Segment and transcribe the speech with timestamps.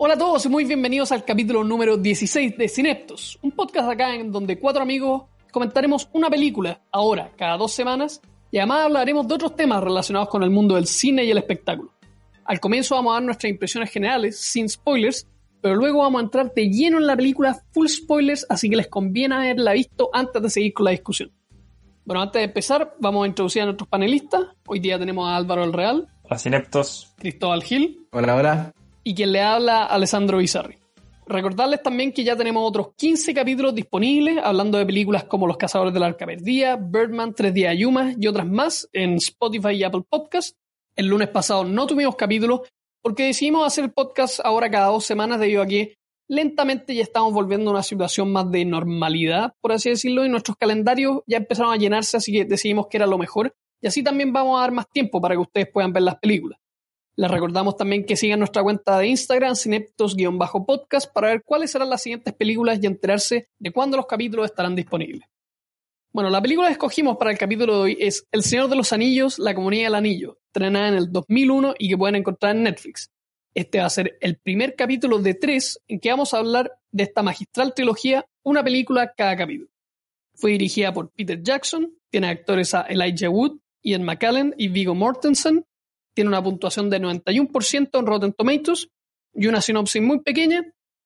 [0.00, 4.14] Hola a todos y muy bienvenidos al capítulo número 16 de Cineptos, un podcast acá
[4.14, 9.34] en donde cuatro amigos comentaremos una película ahora, cada dos semanas, y además hablaremos de
[9.34, 11.90] otros temas relacionados con el mundo del cine y el espectáculo.
[12.44, 15.26] Al comienzo vamos a dar nuestras impresiones generales, sin spoilers,
[15.60, 18.86] pero luego vamos a entrar de lleno en la película full spoilers, así que les
[18.86, 21.32] conviene haberla visto antes de seguir con la discusión.
[22.04, 24.42] Bueno, antes de empezar, vamos a introducir a nuestros panelistas.
[24.64, 26.06] Hoy día tenemos a Álvaro El Real.
[26.22, 27.12] Hola, Cineptos.
[27.18, 28.06] Cristóbal Gil.
[28.12, 28.72] Hola, hola.
[29.08, 30.76] Y quien le habla, Alessandro Bizarri.
[31.26, 35.94] Recordarles también que ya tenemos otros 15 capítulos disponibles hablando de películas como Los Cazadores
[35.94, 39.84] de la Arca Perdida, Birdman, Tres Días de Yuma y otras más en Spotify y
[39.84, 40.58] Apple Podcast.
[40.94, 42.68] El lunes pasado no tuvimos capítulos
[43.00, 45.94] porque decidimos hacer el podcast ahora cada dos semanas debido a que
[46.28, 50.58] lentamente ya estamos volviendo a una situación más de normalidad, por así decirlo, y nuestros
[50.58, 53.54] calendarios ya empezaron a llenarse, así que decidimos que era lo mejor.
[53.80, 56.58] Y así también vamos a dar más tiempo para que ustedes puedan ver las películas.
[57.18, 62.00] Les recordamos también que sigan nuestra cuenta de Instagram, cineptos-podcast, para ver cuáles serán las
[62.00, 65.26] siguientes películas y enterarse de cuándo los capítulos estarán disponibles.
[66.12, 68.92] Bueno, la película que escogimos para el capítulo de hoy es El Señor de los
[68.92, 73.10] Anillos, La Comunidad del Anillo, estrenada en el 2001 y que pueden encontrar en Netflix.
[73.52, 77.02] Este va a ser el primer capítulo de tres en que vamos a hablar de
[77.02, 79.70] esta magistral trilogía, una película cada capítulo.
[80.34, 85.64] Fue dirigida por Peter Jackson, tiene actores a Elijah Wood, Ian McKellen y Viggo Mortensen,
[86.18, 88.88] tiene una puntuación de 91% en Rotten Tomatoes
[89.32, 90.64] y una sinopsis muy pequeña.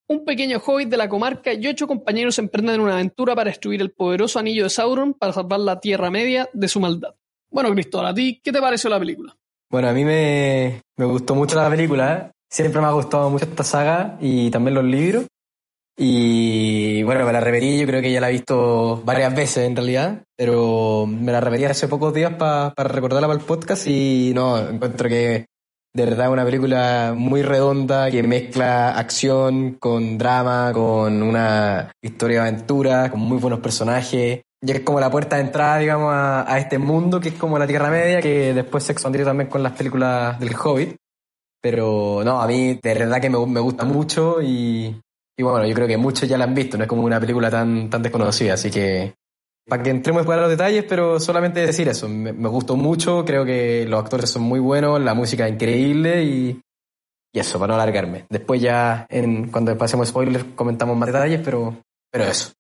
[0.09, 3.91] Un pequeño hobbit de la comarca y ocho compañeros emprenden una aventura para destruir el
[3.91, 7.15] poderoso anillo de Sauron para salvar la Tierra Media de su maldad.
[7.51, 9.37] Bueno, Cristóbal, ¿a ti qué te pareció la película?
[9.71, 12.17] Bueno, a mí me, me gustó mucho la película.
[12.17, 12.31] ¿eh?
[12.49, 15.27] Siempre me ha gustado mucho esta saga y también los libros.
[15.97, 19.77] Y bueno, me la reverí, yo creo que ya la he visto varias veces en
[19.77, 24.59] realidad, pero me la reverí hace pocos días para recordarla para el podcast y no,
[24.59, 25.47] encuentro que
[25.95, 32.43] de verdad es una película muy redonda que mezcla acción con drama, con una historia
[32.43, 34.41] de aventura, con muy buenos personajes.
[34.65, 37.59] Y es como la puerta de entrada, digamos, a, a este mundo que es como
[37.59, 40.97] la Tierra Media, que después se expandió también con las películas del Hobbit.
[41.61, 44.97] Pero no, a mí de verdad que me, me gusta mucho y,
[45.37, 47.51] y bueno, yo creo que muchos ya la han visto, no es como una película
[47.51, 49.15] tan, tan desconocida, así que
[49.67, 53.25] para que entremos después a los detalles, pero solamente decir eso, me, me, gustó mucho,
[53.25, 56.61] creo que los actores son muy buenos, la música es increíble y,
[57.33, 58.27] y eso, para no alargarme.
[58.29, 61.77] Después ya, en, cuando pasemos spoilers, comentamos más detalles, pero,
[62.11, 62.53] pero eso.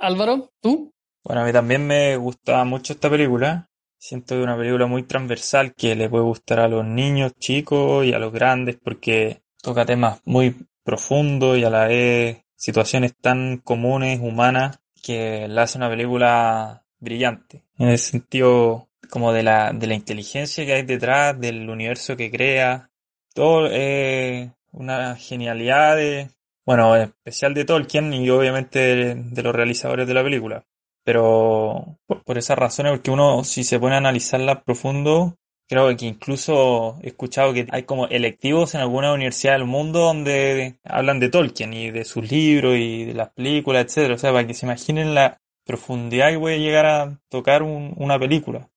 [0.00, 0.92] Álvaro, ¿tú?
[1.24, 3.68] Bueno, a mí también me gustaba mucho esta película.
[3.98, 8.04] Siento que es una película muy transversal que le puede gustar a los niños chicos
[8.04, 13.58] y a los grandes porque toca temas muy profundo y a la vez situaciones tan
[13.58, 17.64] comunes, humanas, que la hace una película brillante.
[17.78, 22.30] En el sentido como de la, de la inteligencia que hay detrás, del universo que
[22.30, 22.90] crea.
[23.34, 26.30] Todo es una genialidad de,
[26.64, 30.64] bueno, especial de Tolkien y obviamente de, de los realizadores de la película.
[31.04, 35.36] Pero por, por esas razones, porque uno si se pone a analizarla profundo,
[35.66, 40.78] Creo que incluso he escuchado que hay como electivos en alguna universidad del mundo donde
[40.84, 44.14] hablan de Tolkien y de sus libros y de las películas, etcétera.
[44.14, 48.18] O sea, para que se imaginen la profundidad que puede llegar a tocar un, una
[48.18, 48.68] película.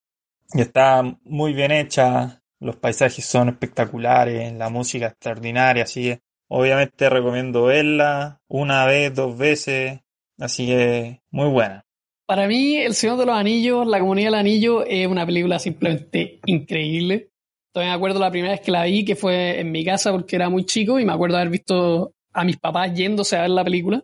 [0.53, 7.09] Y está muy bien hecha, los paisajes son espectaculares, la música extraordinaria, así que obviamente
[7.09, 9.99] recomiendo verla una vez, dos veces,
[10.39, 11.86] así que muy buena.
[12.27, 16.41] Para mí, El Señor de los Anillos, La Comunidad del Anillo, es una película simplemente
[16.45, 17.29] increíble.
[17.71, 20.35] Todavía me acuerdo la primera vez que la vi, que fue en mi casa porque
[20.35, 23.63] era muy chico y me acuerdo haber visto a mis papás yéndose a ver la
[23.63, 24.03] película.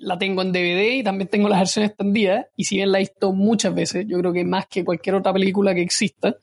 [0.00, 2.46] La tengo en DVD y también tengo las versiones extendidas.
[2.56, 5.34] Y si bien la he visto muchas veces, yo creo que más que cualquier otra
[5.34, 6.38] película que exista,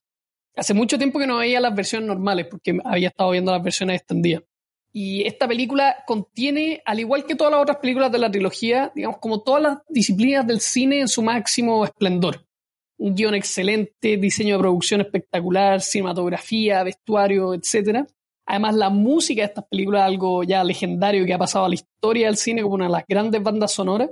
[0.55, 3.95] hace mucho tiempo que no veía las versiones normales porque había estado viendo las versiones
[3.95, 4.43] extendidas.
[4.97, 9.17] Y esta película contiene, al igual que todas las otras películas de la trilogía, digamos,
[9.17, 12.45] como todas las disciplinas del cine en su máximo esplendor.
[12.97, 18.07] Un guion excelente, diseño de producción espectacular, cinematografía, vestuario, etc.
[18.45, 21.75] Además, la música de estas películas es algo ya legendario que ha pasado a la
[21.75, 24.11] historia del cine como una de las grandes bandas sonoras.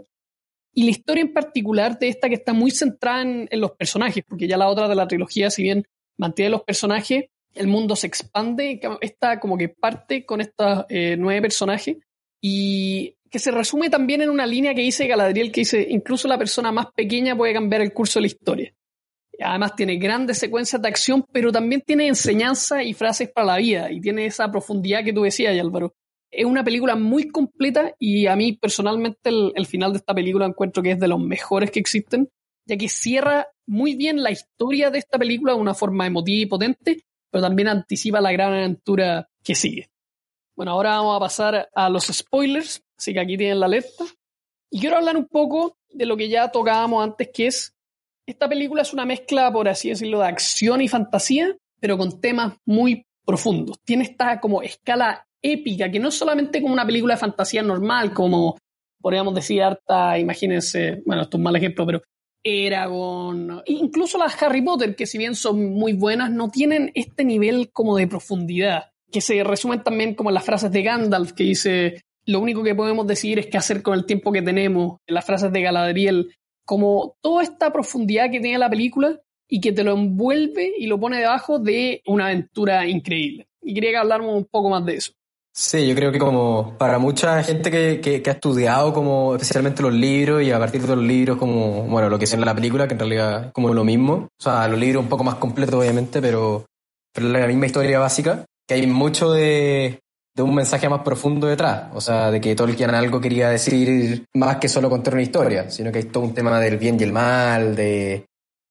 [0.73, 4.21] Y la historia en particular de esta que está muy centrada en, en los personajes,
[4.27, 5.85] porque ya la otra de la trilogía, si bien
[6.17, 11.41] mantiene los personajes, el mundo se expande, está como que parte con estos eh, nueve
[11.41, 11.97] personajes
[12.41, 16.37] y que se resume también en una línea que dice Galadriel que dice incluso la
[16.37, 18.73] persona más pequeña puede cambiar el curso de la historia.
[19.39, 23.91] Además tiene grandes secuencias de acción, pero también tiene enseñanza y frases para la vida
[23.91, 25.95] y tiene esa profundidad que tú decías, Álvaro.
[26.29, 30.45] Es una película muy completa y a mí personalmente el, el final de esta película
[30.45, 32.29] encuentro que es de los mejores que existen,
[32.65, 36.45] ya que cierra muy bien la historia de esta película de una forma emotiva y
[36.45, 37.03] potente
[37.33, 39.89] pero también anticipa la gran aventura que sigue.
[40.55, 44.05] Bueno, ahora vamos a pasar a los spoilers, así que aquí tienen la alerta.
[44.69, 47.73] Y quiero hablar un poco de lo que ya tocábamos antes, que es,
[48.27, 52.53] esta película es una mezcla, por así decirlo, de acción y fantasía, pero con temas
[52.65, 53.79] muy profundos.
[53.83, 58.13] Tiene esta como escala épica, que no es solamente como una película de fantasía normal,
[58.13, 58.59] como
[59.01, 62.03] podríamos decir harta, imagínense, bueno, esto es un mal ejemplo, pero
[62.43, 67.71] Eragon, incluso las Harry Potter, que si bien son muy buenas, no tienen este nivel
[67.71, 72.03] como de profundidad, que se resumen también como en las frases de Gandalf, que dice,
[72.25, 75.25] lo único que podemos decidir es qué hacer con el tiempo que tenemos, en las
[75.25, 76.35] frases de Galadriel,
[76.65, 80.99] como toda esta profundidad que tiene la película y que te lo envuelve y lo
[80.99, 83.47] pone debajo de una aventura increíble.
[83.61, 85.13] Y quería que habláramos un poco más de eso.
[85.55, 89.93] Sí, yo creo que como para mucha gente que, que, ha estudiado como especialmente los
[89.93, 92.95] libros y a partir de los libros como, bueno, lo que en la película, que
[92.95, 94.13] en realidad como lo mismo.
[94.39, 96.65] O sea, los libros un poco más completos obviamente, pero,
[97.13, 99.99] pero la misma historia básica, que hay mucho de,
[100.35, 101.91] de un mensaje más profundo detrás.
[101.93, 105.91] O sea, de que Tolkien algo quería decir más que solo contar una historia, sino
[105.91, 108.25] que hay todo un tema del bien y el mal, de,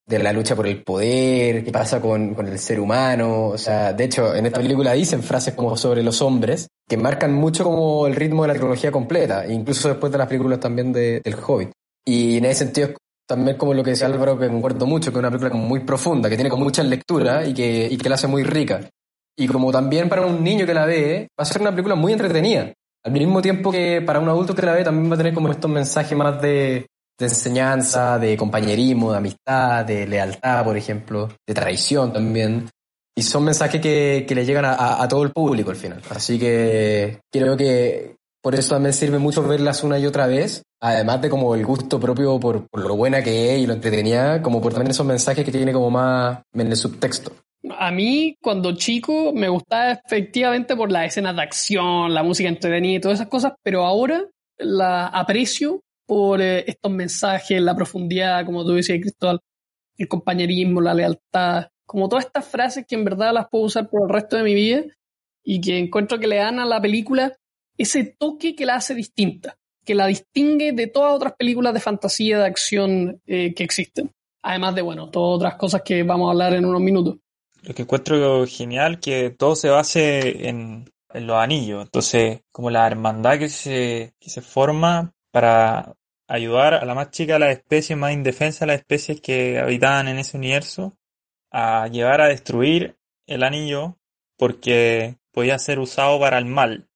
[0.07, 3.49] de la lucha por el poder, qué pasa con, con, el ser humano.
[3.49, 7.33] O sea, de hecho, en esta película dicen frases como sobre los hombres que marcan
[7.33, 11.21] mucho como el ritmo de la trilogía completa, incluso después de las películas también de,
[11.21, 11.71] del Hobbit.
[12.05, 12.91] Y en ese sentido,
[13.27, 16.29] también como lo que decía Álvaro, que concuerdo mucho, que es una película muy profunda,
[16.29, 18.81] que tiene como mucha lectura y que, y que la hace muy rica.
[19.37, 22.13] Y como también para un niño que la ve, va a ser una película muy
[22.13, 22.73] entretenida.
[23.05, 25.51] Al mismo tiempo que para un adulto que la ve también va a tener como
[25.51, 26.87] estos mensajes más de,
[27.19, 32.69] de enseñanza, de compañerismo, de amistad, de lealtad, por ejemplo, de traición también.
[33.15, 36.03] Y son mensajes que, que le llegan a, a, todo el público al final.
[36.11, 41.23] Así que creo que por eso también sirve mucho verlas una y otra vez, además
[41.23, 44.61] de como el gusto propio por, por lo buena que es y lo entretenida, como
[44.61, 47.33] por también esos mensajes que tiene como más en el subtexto.
[47.79, 52.97] A mí, cuando chico, me gustaba efectivamente por las escenas de acción, la música entretenida
[52.97, 54.25] y todas esas cosas, pero ahora
[54.59, 55.81] la aprecio
[56.13, 59.41] por estos mensajes, la profundidad, como tú decías, Cristóbal,
[59.97, 64.03] el compañerismo, la lealtad, como todas estas frases que en verdad las puedo usar por
[64.03, 64.83] el resto de mi vida
[65.43, 67.35] y que encuentro que le dan a la película
[67.79, 69.57] ese toque que la hace distinta,
[69.87, 74.13] que la distingue de todas otras películas de fantasía, de acción eh, que existen.
[74.43, 77.17] Además de, bueno, todas otras cosas que vamos a hablar en unos minutos.
[77.63, 81.83] Lo que encuentro genial que todo se base en, en los anillos.
[81.83, 85.95] Entonces, como la hermandad que se, que se forma para
[86.33, 90.09] ayudar a la más chica de las especies, más indefensa de las especies que habitaban
[90.09, 90.97] en ese universo,
[91.51, 92.97] a llevar a destruir
[93.27, 93.99] el anillo
[94.39, 96.89] porque podía ser usado para el mal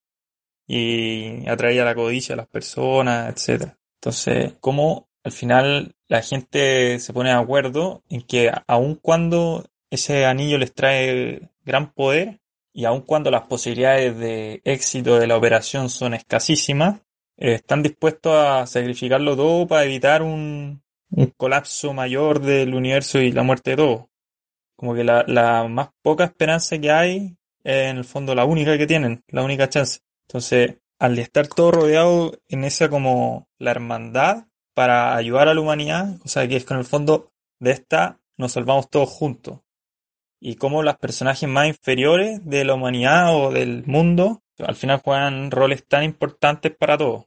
[0.67, 3.75] y atraía la codicia a las personas, etc.
[4.01, 10.25] Entonces, como al final la gente se pone de acuerdo en que aun cuando ese
[10.25, 12.41] anillo les trae gran poder
[12.73, 17.01] y aun cuando las posibilidades de éxito de la operación son escasísimas,
[17.37, 20.83] están dispuestos a sacrificarlo todo para evitar un,
[21.37, 24.05] colapso mayor del universo y la muerte de todos.
[24.77, 28.87] Como que la, más poca esperanza que hay es en el fondo la única que
[28.87, 30.01] tienen, la única chance.
[30.29, 36.19] Entonces, al estar todo rodeado en esa como la hermandad para ayudar a la humanidad,
[36.25, 39.61] o sea que es con el fondo de esta nos salvamos todos juntos.
[40.41, 45.51] Y como los personajes más inferiores de la humanidad o del mundo al final juegan
[45.51, 47.27] roles tan importantes para todos.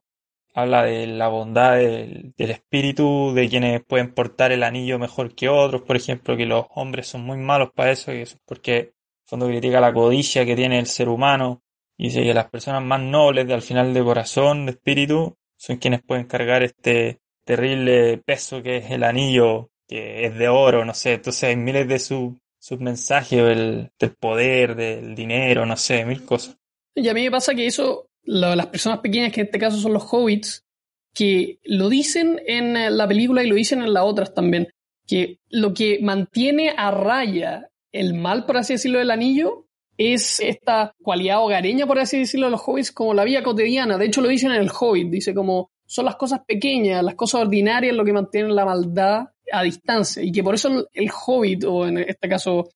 [0.53, 5.83] Habla de la bondad del, espíritu, de quienes pueden portar el anillo mejor que otros,
[5.83, 8.93] por ejemplo, que los hombres son muy malos para eso, y eso es porque en
[9.25, 11.61] fondo critica la codicia que tiene el ser humano,
[11.97, 15.77] y dice que las personas más nobles, de al final de corazón, de espíritu, son
[15.77, 20.93] quienes pueden cargar este terrible peso que es el anillo, que es de oro, no
[20.93, 26.25] sé, entonces hay miles de sus mensajes del, del poder, del dinero, no sé, mil
[26.25, 26.58] cosas.
[26.95, 29.93] Y a mí me pasa que eso, las personas pequeñas, que en este caso son
[29.93, 30.65] los hobbits,
[31.13, 34.69] que lo dicen en la película y lo dicen en las otras también,
[35.07, 39.65] que lo que mantiene a raya el mal, por así decirlo, del anillo
[39.97, 43.97] es esta cualidad hogareña, por así decirlo, de los hobbits, como la vida cotidiana.
[43.97, 47.41] De hecho, lo dicen en el Hobbit, dice como son las cosas pequeñas, las cosas
[47.41, 50.23] ordinarias lo que mantienen la maldad a distancia.
[50.23, 52.69] Y que por eso el Hobbit, o en este caso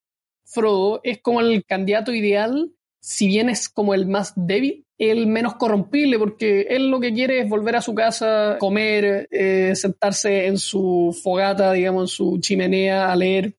[0.44, 2.72] Frodo, es como el candidato ideal
[3.04, 7.38] si bien es como el más débil, el menos corrompible, porque él lo que quiere
[7.40, 13.12] es volver a su casa, comer, eh, sentarse en su fogata, digamos, en su chimenea
[13.12, 13.58] a leer.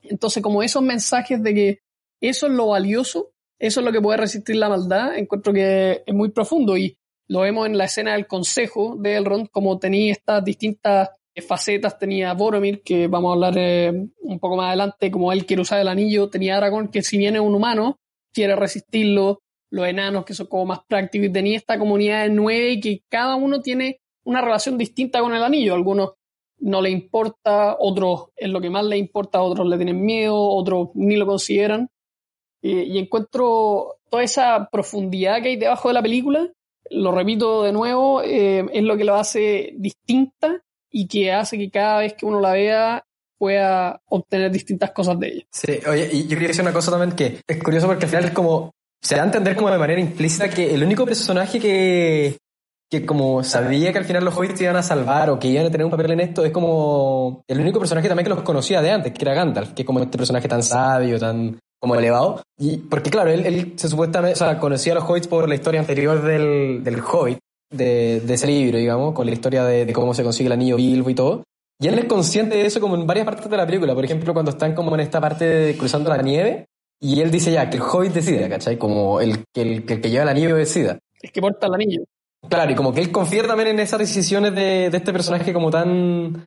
[0.00, 1.80] Entonces, como esos mensajes de que
[2.22, 6.14] eso es lo valioso, eso es lo que puede resistir la maldad, encuentro que es
[6.14, 6.74] muy profundo.
[6.78, 11.10] Y lo vemos en la escena del consejo de Elrond, como tenía estas distintas
[11.46, 13.92] facetas, tenía Boromir, que vamos a hablar eh,
[14.22, 17.34] un poco más adelante, como él quiere usar el anillo, tenía Aragorn, que si bien
[17.34, 17.98] es un humano,
[18.32, 19.40] quiere resistirlo.
[19.70, 23.02] los enanos que son como más prácticos y tenía esta comunidad de nueve y que
[23.10, 25.74] cada uno tiene una relación distinta con el anillo.
[25.74, 26.12] Algunos
[26.60, 30.88] no le importa, otros es lo que más le importa, otros le tienen miedo, otros
[30.94, 31.88] ni lo consideran.
[32.62, 36.50] y encuentro toda esa profundidad que hay debajo de la película,
[36.90, 41.70] lo repito de nuevo, eh, es lo que lo hace distinta y que hace que
[41.70, 43.04] cada vez que uno la vea
[43.38, 45.46] pueda obtener distintas cosas de ella.
[45.50, 48.24] Sí, oye, y yo quería decir una cosa también que es curioso porque al final
[48.26, 52.36] es como, se da a entender como de manera implícita que el único personaje que,
[52.90, 55.70] que como sabía que al final los hobbits iban a salvar o que iban a
[55.70, 58.90] tener un papel en esto, es como el único personaje también que los conocía de
[58.90, 62.42] antes, que era Gandalf, que es como este personaje tan sabio, tan como elevado.
[62.58, 65.54] Y porque claro, él, él se supuestamente, o sea, conocía a los hobbits por la
[65.54, 67.38] historia anterior del, del hobbit,
[67.70, 70.76] de, de ese libro, digamos, con la historia de, de cómo se consigue el anillo
[70.76, 71.44] Bilbo y todo.
[71.80, 73.94] Y él es consciente de eso como en varias partes de la película.
[73.94, 76.66] Por ejemplo, cuando están como en esta parte de cruzando la nieve,
[77.00, 78.76] y él dice ya que el hobbit decida, ¿cachai?
[78.76, 80.98] Como el, que el, que, el que lleva el anillo decida.
[81.20, 82.02] Es que porta el anillo.
[82.48, 85.70] Claro, y como que él confía también en esas decisiones de, de este personaje como
[85.70, 86.44] tan,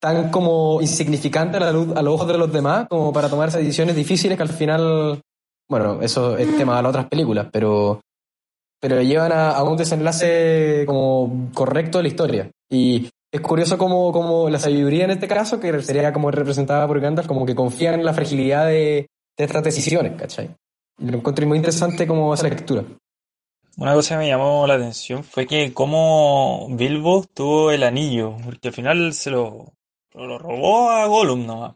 [0.00, 3.48] tan como insignificante a, la luz, a los ojos de los demás, como para tomar
[3.48, 5.20] esas decisiones difíciles que al final,
[5.68, 8.00] bueno, eso es tema de las otras películas, pero,
[8.80, 12.50] pero llevan a, a un desenlace como correcto de la historia.
[12.70, 17.00] Y es curioso como, como la sabiduría en este caso, que sería como representada por
[17.00, 20.54] Gandalf, como que confía en la fragilidad de, de estas decisiones, ¿cachai?
[20.98, 22.84] Y lo encontré muy interesante como esa lectura.
[23.78, 28.68] Una cosa que me llamó la atención fue que como Bilbo tuvo el anillo, porque
[28.68, 29.72] al final se lo,
[30.12, 31.74] lo robó a Gollum nomás.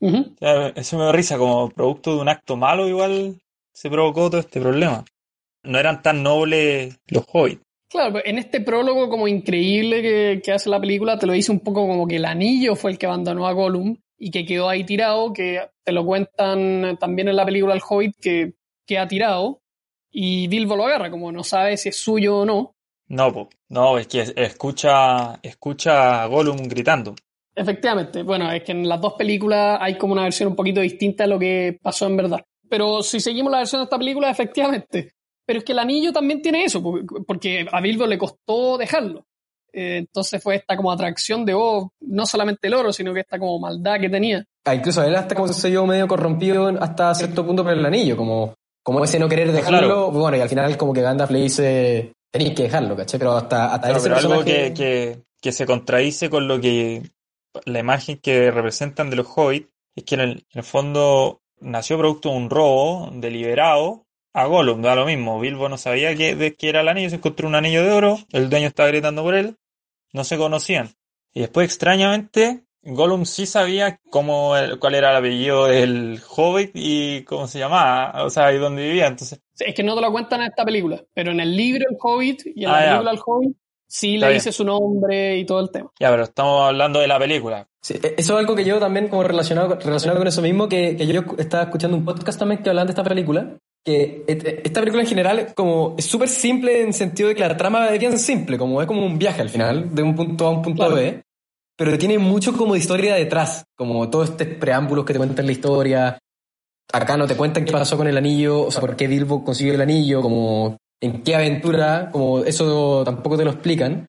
[0.00, 0.18] Ujú.
[0.18, 3.40] O sea, eso me da risa, como producto de un acto malo igual
[3.72, 5.04] se provocó todo este problema.
[5.64, 7.67] No eran tan nobles los hobbits.
[7.88, 11.60] Claro, en este prólogo como increíble que, que hace la película, te lo dice un
[11.60, 14.84] poco como que el anillo fue el que abandonó a Gollum y que quedó ahí
[14.84, 18.54] tirado, que te lo cuentan también en la película El Hobbit, que
[18.86, 19.62] queda tirado
[20.10, 22.74] y Bilbo lo agarra, como no sabe si es suyo o no.
[23.08, 23.48] No, po.
[23.68, 27.14] no, es que escucha, escucha a Gollum gritando.
[27.54, 31.24] Efectivamente, bueno, es que en las dos películas hay como una versión un poquito distinta
[31.24, 32.44] de lo que pasó en verdad.
[32.68, 35.14] Pero si seguimos la versión de esta película, efectivamente.
[35.48, 39.24] Pero es que el anillo también tiene eso, porque- porque a Bilbo le costó dejarlo.
[39.72, 43.38] Eh, entonces fue esta como atracción de, oh, no solamente el oro, sino que esta
[43.38, 44.44] como maldad que tenía.
[44.66, 48.14] Ah, incluso él hasta como se vio medio corrompido hasta cierto punto por el anillo,
[48.14, 48.52] como,
[48.82, 50.10] como ese no querer dejarlo, Claro.
[50.10, 53.18] bueno, y al final como que Gandalf le dice, tenéis que dejarlo, ¿cachai?
[53.18, 57.02] Pero hasta, hasta Claro, ese pero algo que, que se contradice con lo que
[57.64, 61.96] la imagen que representan de los hobbits es que en el, en el fondo nació
[61.96, 65.40] producto de un robo deliberado a Gollum, da lo mismo.
[65.40, 68.18] Bilbo no sabía que, de qué era el anillo, se encontró un anillo de oro,
[68.32, 69.56] el dueño estaba gritando por él,
[70.12, 70.90] no se conocían.
[71.34, 77.22] Y después, extrañamente, Gollum sí sabía cómo, el- cuál era el apellido del hobbit y
[77.24, 79.06] cómo se llamaba, o sea, y dónde vivía.
[79.08, 81.96] Entonces, Es que no te lo cuentan en esta película, pero en el libro El
[82.00, 82.86] Hobbit y en Ah, la ya.
[82.92, 83.56] película El Hobbit
[83.90, 84.38] sí Está le bien.
[84.38, 85.90] dice su nombre y todo el tema.
[85.98, 87.66] ya, pero estamos hablando de la película.
[87.82, 90.96] Sí, e- eso es algo que yo también como relacionado, relacionado con eso mismo, que,
[90.96, 94.80] que yo estaba escuchando un podcast también que hablaban de esta película, que et- esta
[94.80, 98.18] película en general como es súper simple en sentido de que la trama es bien
[98.18, 100.82] simple, como es como un viaje al final, de un punto A a un punto
[100.86, 100.96] Claro.
[100.96, 101.22] B,
[101.76, 105.52] pero tiene mucho como de historia detrás, como todos estos preámbulos que te cuentan la
[105.52, 106.18] historia.
[106.92, 109.74] Acá no te cuentan qué pasó con el anillo, o sea, por qué Bilbo consiguió
[109.74, 114.06] el anillo, como en qué aventura, como eso tampoco te lo explican.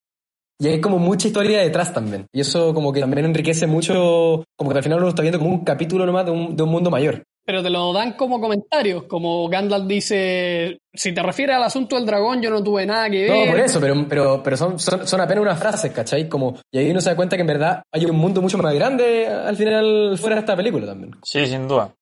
[0.62, 2.26] Y hay como mucha historia detrás también.
[2.34, 5.52] Y eso como que también enriquece mucho, como que al final uno está viendo como
[5.52, 7.24] un capítulo nomás de un, de un mundo mayor.
[7.46, 12.06] Pero te lo dan como comentarios, como Gandalf dice, si te refieres al asunto del
[12.06, 13.48] dragón, yo no tuve nada que ver.
[13.48, 16.30] No, por eso, pero, pero, pero son, son, son apenas unas frases, ¿cachai?
[16.30, 18.74] Como, y ahí uno se da cuenta que en verdad hay un mundo mucho más
[18.74, 21.16] grande al final fuera de esta película también.
[21.24, 21.96] Sí, sin duda.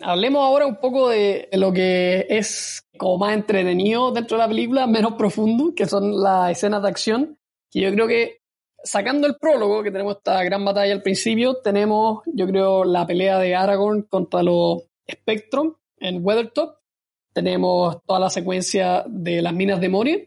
[0.00, 4.86] Hablemos ahora un poco de lo que es como más entretenido dentro de la película,
[4.86, 7.38] menos profundo, que son las escenas de acción,
[7.70, 8.37] que yo creo que
[8.88, 13.38] sacando el prólogo, que tenemos esta gran batalla al principio, tenemos, yo creo, la pelea
[13.38, 16.78] de Aragorn contra los Spectrum en Weathertop,
[17.38, 20.18] tenemos toda la secuencia de las minas de Moria.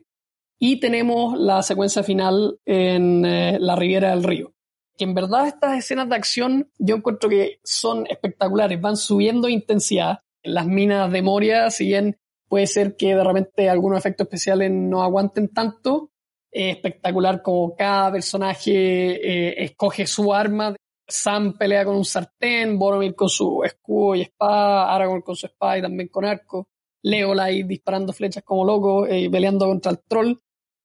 [0.58, 4.54] Y tenemos la secuencia final en eh, la Riviera del Río.
[4.96, 10.20] Que en verdad estas escenas de acción yo encuentro que son espectaculares, van subiendo intensidad.
[10.44, 15.04] Las minas de Moria, si bien puede ser que de repente algunos efectos especiales no
[15.04, 16.11] aguanten tanto,
[16.52, 20.76] es espectacular como cada personaje eh, escoge su arma.
[21.08, 25.78] Sam pelea con un sartén, Boromir con su escudo y espada, Aragorn con su espada
[25.78, 26.68] y también con arco,
[27.04, 30.36] Legolas disparando flechas como loco, eh, peleando contra el troll.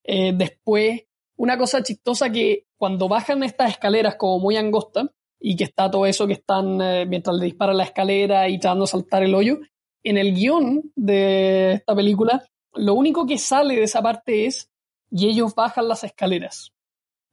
[0.03, 1.03] Eh, después,
[1.37, 5.09] una cosa chistosa que cuando bajan estas escaleras como muy angostas
[5.39, 8.85] y que está todo eso que están eh, mientras le disparan la escalera y tratando
[8.85, 9.59] de saltar el hoyo,
[10.03, 12.45] en el guion de esta película,
[12.75, 14.71] lo único que sale de esa parte es
[15.11, 16.73] y ellos bajan las escaleras.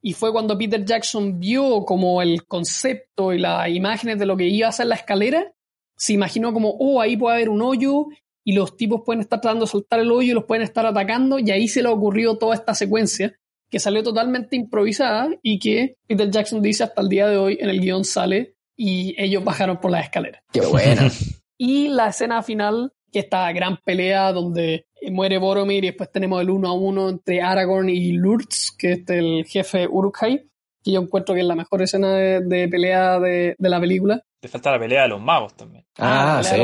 [0.01, 4.47] Y fue cuando Peter Jackson vio como el concepto y las imágenes de lo que
[4.47, 5.53] iba a ser la escalera,
[5.95, 8.07] se imaginó como, oh, ahí puede haber un hoyo
[8.43, 11.39] y los tipos pueden estar tratando de soltar el hoyo y los pueden estar atacando
[11.39, 13.33] y ahí se le ocurrió toda esta secuencia
[13.69, 17.69] que salió totalmente improvisada y que Peter Jackson dice hasta el día de hoy en
[17.69, 20.43] el guion sale y ellos bajaron por las escaleras.
[20.51, 21.09] Qué buena.
[21.57, 26.49] y la escena final, que esta gran pelea donde muere Boromir y después tenemos el
[26.49, 30.49] uno a uno entre Aragorn y Lurtz, que es el jefe Uruk-hai,
[30.83, 34.21] que yo encuentro que es la mejor escena de, pelea de, la película.
[34.41, 35.85] Te falta la pelea de los magos también.
[35.97, 36.57] Ah, sí.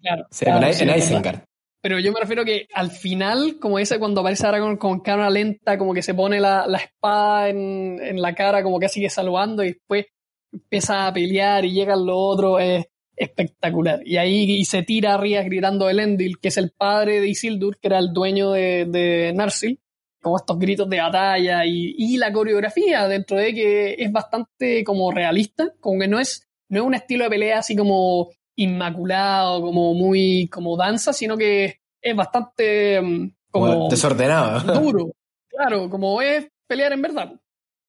[0.00, 0.26] claro.
[0.30, 1.40] Sí, en Isengard.
[1.82, 5.78] Pero yo me refiero que al final, como ese cuando aparece Aragorn con cámara lenta,
[5.78, 10.06] como que se pone la, espada en, la cara, como que sigue saludando y después
[10.52, 12.86] empieza a pelear y llegan los otros, es
[13.16, 14.00] espectacular.
[14.04, 17.98] Y ahí se tira arriba gritando Elendil, que es el padre de Isildur, que era
[17.98, 19.80] el dueño de, de Narsil,
[20.20, 25.10] como estos gritos de batalla y, y, la coreografía dentro de que es bastante como
[25.12, 29.94] realista, como que no es, no es un estilo de pelea así como inmaculado, como
[29.94, 34.80] muy como danza, sino que es bastante mm, como desordenado.
[34.80, 35.12] Duro,
[35.48, 37.32] claro, como es pelear en verdad.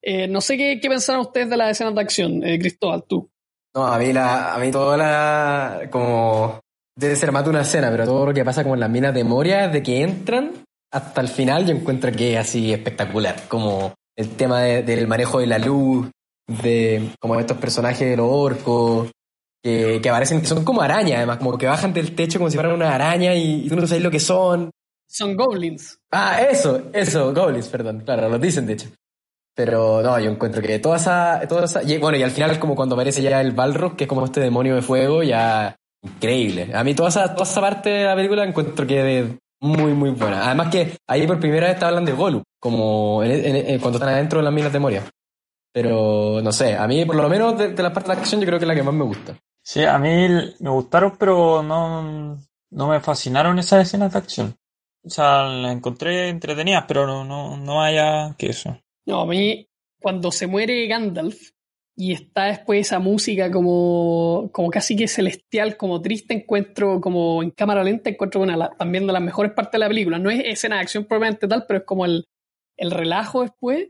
[0.02, 3.30] Eh, no sé qué, qué pensaron ustedes de las escenas de acción, eh, Cristóbal, tú.
[3.78, 5.88] No, a mí, la, a mí toda la.
[5.92, 6.60] como.
[6.96, 9.14] Debe ser más de una escena, pero todo lo que pasa como en las minas
[9.14, 10.52] de Moria, de que entran
[10.92, 13.36] hasta el final, yo encuentro que es así espectacular.
[13.48, 16.10] Como el tema del manejo de la luz,
[16.48, 19.12] de como estos personajes de los orcos,
[19.64, 22.58] que, que aparecen, que son como arañas, además, como que bajan del techo como si
[22.58, 24.72] fueran una araña y, tú no sabes lo que son.
[25.08, 26.00] Son goblins.
[26.12, 28.90] Ah, eso, eso, goblins, perdón, claro, lo dicen de hecho.
[29.58, 32.94] Pero no, yo encuentro que toda esa, toda esa bueno, y al final como cuando
[32.94, 36.70] aparece ya el Balrog, que es como este demonio de fuego, ya increíble.
[36.76, 39.26] A mí toda esa, toda esa parte de la película encuentro que es
[39.60, 40.46] muy, muy buena.
[40.46, 43.24] Además que ahí por primera vez está hablando de Gollum, como
[43.82, 45.04] cuando están adentro de las minas de Moria.
[45.74, 48.46] Pero no sé, a mí por lo menos de, la parte de la acción yo
[48.46, 49.40] creo que es la que más me gusta.
[49.64, 50.28] Sí, a mí
[50.60, 52.38] me gustaron, pero no,
[52.70, 54.56] no me fascinaron esas escenas de acción.
[55.04, 58.78] O sea, las encontré entretenidas, pero no, no, no haya que eso.
[59.08, 59.68] No, a mí,
[60.00, 61.52] cuando se muere Gandalf
[61.96, 67.50] y está después esa música como, como casi que celestial, como triste, encuentro como en
[67.50, 70.20] cámara lenta, encuentro una también de las mejores partes de la película.
[70.20, 72.26] No es escena de acción propiamente tal, pero es como el,
[72.76, 73.88] el relajo después,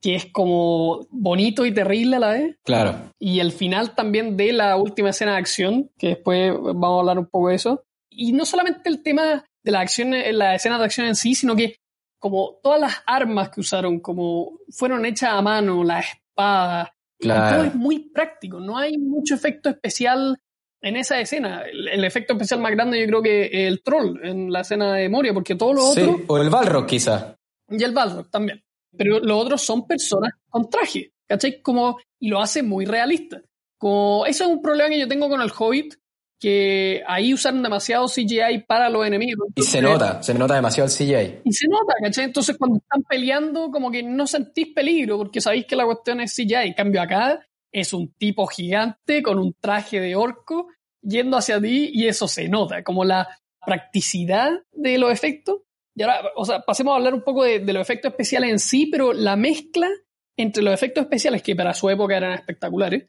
[0.00, 2.56] que es como bonito y terrible a la vez.
[2.64, 3.12] Claro.
[3.20, 7.18] Y el final también de la última escena de acción, que después vamos a hablar
[7.18, 7.84] un poco de eso.
[8.10, 11.54] Y no solamente el tema de la acción, la escena de acción en sí, sino
[11.54, 11.76] que
[12.18, 17.74] como todas las armas que usaron, como fueron hechas a mano, la espada, todo es
[17.74, 20.38] muy práctico, no hay mucho efecto especial
[20.80, 21.62] en esa escena.
[21.64, 25.34] El, efecto especial más grande yo creo que el troll en la escena de Moria,
[25.34, 26.24] porque todo lo sí, otro...
[26.28, 27.36] o el Balrog quizá.
[27.68, 28.62] Y el Balrog también.
[28.96, 31.60] Pero los otros son personas con traje, ¿cachai?
[31.60, 33.42] Como, y lo hace muy realista.
[33.78, 35.94] Como, eso es un problema que yo tengo con el Hobbit,
[36.38, 39.48] que ahí usaron demasiado CGI para los enemigos.
[39.54, 41.40] y se nota, se nota demasiado el CGI.
[41.44, 42.24] Y se nota, ¿cachai?
[42.24, 46.34] Entonces cuando están peleando, como que no sentís peligro, porque sabéis que la cuestión es
[46.34, 46.66] CGI.
[46.68, 47.40] En cambio acá
[47.72, 50.68] es un tipo gigante con un traje de orco
[51.02, 53.28] yendo hacia ti y eso se nota, como la
[53.64, 55.62] practicidad de los efectos.
[55.94, 58.58] Y ahora, o sea, pasemos a hablar un poco de, de los efectos especiales en
[58.58, 59.88] sí, pero la mezcla
[60.36, 63.08] entre los efectos especiales, que para su época eran espectaculares,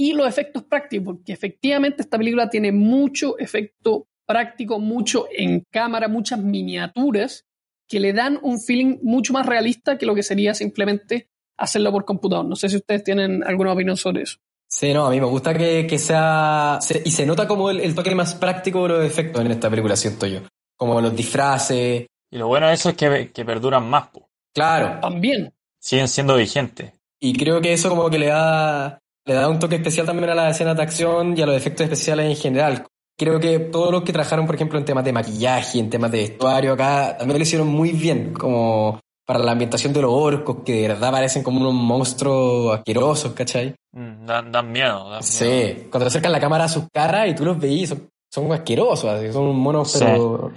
[0.00, 6.06] y los efectos prácticos, porque efectivamente esta película tiene mucho efecto práctico, mucho en cámara,
[6.06, 7.46] muchas miniaturas
[7.88, 12.04] que le dan un feeling mucho más realista que lo que sería simplemente hacerlo por
[12.04, 12.44] computador.
[12.44, 14.38] No sé si ustedes tienen alguna opinión sobre eso.
[14.68, 16.78] Sí, no, a mí me gusta que, sea...
[17.04, 20.26] y se nota como el, toque más práctico de los efectos en esta película, siento
[20.26, 20.40] yo.
[20.76, 22.06] Como los disfraces.
[22.30, 24.10] Y lo bueno de eso es que, que perduran más.
[24.54, 25.00] Claro.
[25.00, 25.52] También.
[25.80, 26.92] Siguen siendo vigentes.
[27.18, 30.34] Y creo que eso como que le da le da un toque especial también a
[30.34, 32.86] las escenas de acción y a los efectos especiales en general.
[33.16, 36.20] Creo que todos los que trabajaron, por ejemplo, en temas de maquillaje, en temas de
[36.20, 40.72] vestuario acá, también lo hicieron muy bien, como para la ambientación de los orcos, que
[40.72, 43.74] de verdad parecen como unos monstruos asquerosos, ¿cachai?
[43.92, 47.58] Mm, dan, miedo, dan Sí, cuando acercan la cámara a sus caras y tú los
[47.58, 50.52] veís, son, son asquerosos, son monos, pero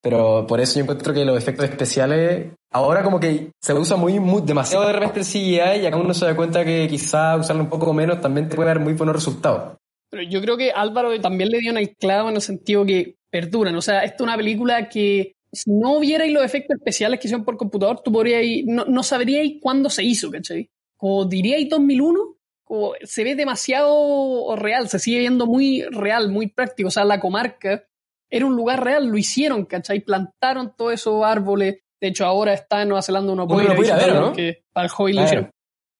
[0.00, 4.20] pero por eso yo encuentro que los efectos especiales ahora como que se usa muy,
[4.20, 7.62] muy demasiado de repente el CGI y acá uno se da cuenta que quizá usarlo
[7.62, 9.76] un poco menos también te puede dar muy buenos resultados.
[10.10, 13.74] Pero yo creo que Álvaro también le dio el clavo en el sentido que perduran.
[13.76, 17.44] O sea, esta es una película que si no vierais los efectos especiales que hicieron
[17.44, 20.70] por computador, tú podrías, no, no sabríais cuándo se hizo, ¿cachai?
[20.96, 26.88] Como diríais 2001, como se ve demasiado real, se sigue viendo muy real, muy práctico.
[26.88, 27.84] O sea, la comarca
[28.30, 30.00] era un lugar real, lo hicieron, ¿cachai?
[30.00, 31.78] Plantaron todos esos árboles.
[32.00, 34.26] De hecho, ahora está en Nueva Zelanda, uno puede, ir a ver, visitarlo ¿no?
[34.26, 35.50] porque para el hobby lo hicieron.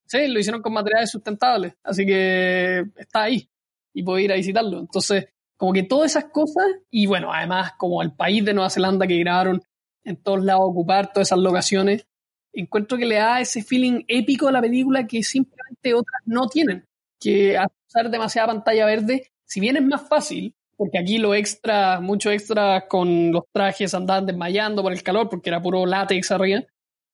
[0.06, 3.48] Sí, lo hicieron con materiales sustentables, así que está ahí
[3.92, 4.78] y puedo ir a visitarlo.
[4.78, 9.06] Entonces, como que todas esas cosas, y bueno, además como el país de Nueva Zelanda
[9.06, 9.62] que grabaron
[10.04, 12.06] en todos lados, ocupar todas esas locaciones,
[12.52, 16.84] encuentro que le da ese feeling épico a la película que simplemente otras no tienen.
[17.20, 22.00] Que al usar demasiada pantalla verde, si bien es más fácil, porque aquí lo extra,
[22.00, 26.62] mucho extra con los trajes andaban desmayando por el calor, porque era puro látex arriba,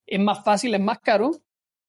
[0.05, 1.31] es más fácil, es más caro,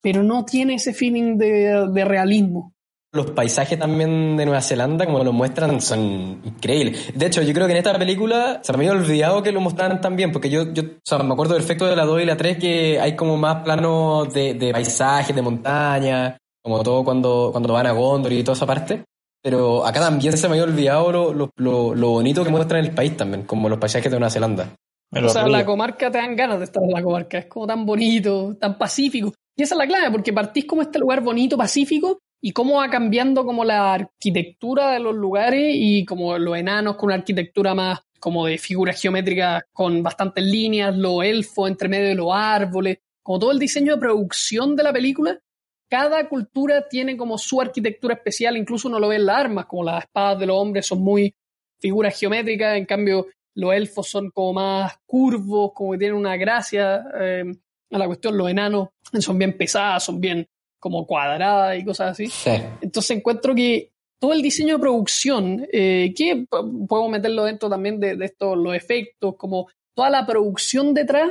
[0.01, 2.73] pero no tiene ese feeling de, de realismo.
[3.13, 7.13] Los paisajes también de Nueva Zelanda, como lo muestran, son increíbles.
[7.15, 10.01] De hecho, yo creo que en esta película se me había olvidado que lo mostraran
[10.01, 12.35] tan bien, porque yo, yo o sea, me acuerdo perfecto de la 2 y la
[12.35, 17.71] 3 que hay como más planos de, de paisajes, de montaña, como todo cuando, cuando
[17.71, 19.05] van a Gondor y toda esa parte.
[19.47, 22.91] Pero acá también se me había olvidado lo, lo, lo, lo bonito que muestran el
[22.91, 24.73] país también, como los paisajes de Nueva Zelanda.
[25.09, 25.53] O sea, río.
[25.53, 27.37] la comarca te dan ganas de estar en la comarca.
[27.37, 29.33] Es como tan bonito, tan pacífico.
[29.55, 32.89] Y esa es la clave, porque partís como este lugar bonito, pacífico, y cómo va
[32.89, 38.01] cambiando como la arquitectura de los lugares y como los enanos con una arquitectura más
[38.19, 43.39] como de figuras geométricas con bastantes líneas, los elfos entre medio de los árboles, como
[43.39, 45.39] todo el diseño de producción de la película.
[45.89, 49.83] Cada cultura tiene como su arquitectura especial, incluso uno lo ve en las armas, como
[49.83, 51.33] las espadas de los hombres son muy
[51.79, 57.05] figuras geométricas, en cambio los elfos son como más curvos, como que tienen una gracia
[57.19, 57.43] eh,
[57.91, 60.47] a la cuestión, los enanos son bien pesadas, son bien
[60.79, 62.27] como cuadradas y cosas así.
[62.27, 62.51] Sí.
[62.81, 68.15] Entonces encuentro que todo el diseño de producción, eh, que podemos meterlo dentro también de,
[68.15, 71.29] de estos, los efectos, como toda la producción detrás,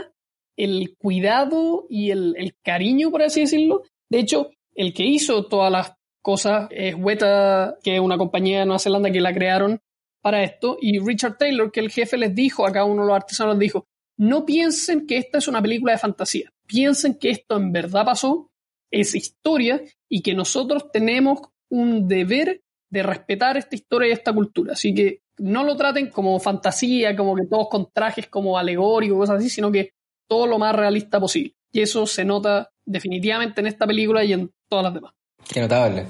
[0.56, 3.82] el cuidado y el, el cariño, por así decirlo.
[4.10, 5.92] De hecho, el que hizo todas las
[6.22, 9.80] cosas es Weta, que es una compañía de Nueva Zelanda que la crearon
[10.22, 13.16] para esto, y Richard Taylor, que el jefe les dijo, a cada uno de los
[13.16, 13.86] artesanos les dijo,
[14.18, 18.50] no piensen que esta es una película de fantasía, piensen que esto en verdad pasó,
[18.90, 21.40] es historia, y que nosotros tenemos
[21.70, 24.72] un deber de respetar esta historia y esta cultura.
[24.72, 29.38] Así que no lo traten como fantasía, como que todos con trajes como alegóricos, cosas
[29.38, 29.90] así, sino que
[30.28, 31.54] todo lo más realista posible.
[31.72, 35.12] Y eso se nota definitivamente en esta película y en todas las demás.
[35.52, 36.06] Qué notable.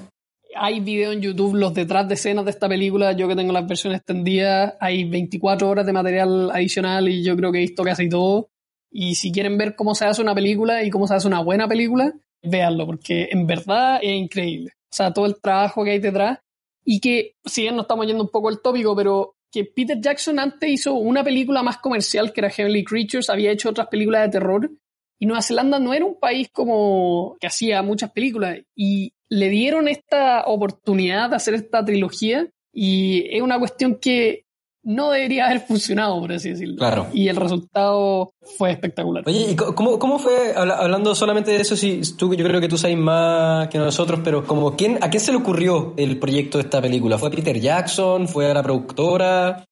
[0.55, 3.13] Hay video en YouTube, los detrás de escenas de esta película.
[3.13, 7.53] Yo que tengo las versiones extendidas, hay 24 horas de material adicional y yo creo
[7.53, 8.49] que he visto casi todo.
[8.91, 11.69] Y si quieren ver cómo se hace una película y cómo se hace una buena
[11.69, 14.73] película, véanlo, porque en verdad es increíble.
[14.85, 16.39] O sea, todo el trabajo que hay detrás.
[16.85, 20.39] Y que, si bien no estamos yendo un poco al tópico, pero que Peter Jackson
[20.39, 24.29] antes hizo una película más comercial que era Heavenly Creatures, había hecho otras películas de
[24.31, 24.71] terror.
[25.19, 28.59] Y Nueva Zelanda no era un país como que hacía muchas películas.
[28.75, 32.47] Y le dieron esta oportunidad de hacer esta trilogía.
[32.73, 34.45] Y es una cuestión que
[34.89, 36.77] no debería haber funcionado, por así decirlo.
[36.77, 37.07] Claro.
[37.13, 39.25] Y el resultado fue espectacular.
[39.27, 42.69] Oye, ¿y cómo, cómo fue, habla- hablando solamente de eso, si tú, yo creo que
[42.69, 46.59] tú sabes más que nosotros, pero como quién, ¿a quién se le ocurrió el proyecto
[46.59, 47.19] de esta película?
[47.19, 48.29] ¿Fue a Peter Jackson?
[48.29, 49.65] ¿Fue a la productora?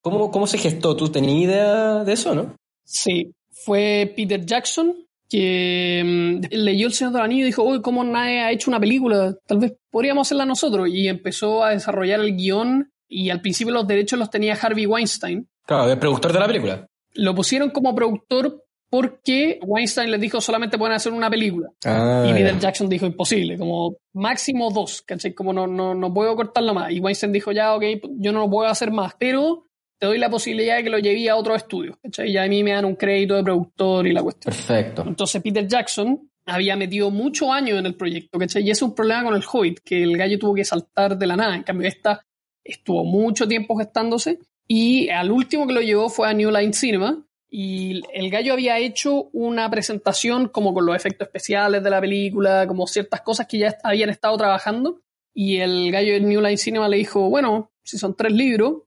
[0.00, 0.96] ¿Cómo, cómo se gestó?
[0.96, 2.54] ¿Tú tenías idea de eso, no?
[2.84, 3.32] Sí,
[3.66, 4.94] fue Peter Jackson
[5.28, 8.78] que mm, leyó El Señor del Anillo y dijo, uy, ¿cómo nadie ha hecho una
[8.78, 9.34] película?
[9.44, 10.88] Tal vez podríamos hacerla nosotros.
[10.88, 15.48] Y empezó a desarrollar el guion y al principio los derechos los tenía Harvey Weinstein.
[15.66, 16.86] Claro, el productor de la película.
[17.14, 21.70] Lo pusieron como productor porque Weinstein les dijo solamente pueden hacer una película.
[21.84, 22.56] Ah, Y Peter.
[22.60, 25.34] Jackson dijo imposible, como máximo dos, ¿cachai?
[25.34, 26.92] Como no, no, no puedo cortarlo más.
[26.92, 27.82] Y Weinstein dijo ya, ok,
[28.20, 29.66] yo no lo puedo hacer más, pero
[29.98, 32.30] te doy la posibilidad de que lo lleve a otro estudio, ¿cachai?
[32.30, 34.54] Y a mí me dan un crédito de productor y la cuestión.
[34.54, 35.04] Perfecto.
[35.06, 38.38] Entonces Peter Jackson había metido muchos años en el proyecto.
[38.40, 41.26] Y ese es un problema con el Hobbit, que el gallo tuvo que saltar de
[41.26, 41.56] la nada.
[41.56, 42.24] En cambio, esta
[42.62, 47.24] estuvo mucho tiempo gestándose y al último que lo llevó fue a New Line Cinema
[47.48, 52.66] y el gallo había hecho una presentación como con los efectos especiales de la película,
[52.66, 55.00] como ciertas cosas que ya habían estado trabajando
[55.32, 58.82] y el gallo de New Line Cinema le dijo, bueno, si son tres libros,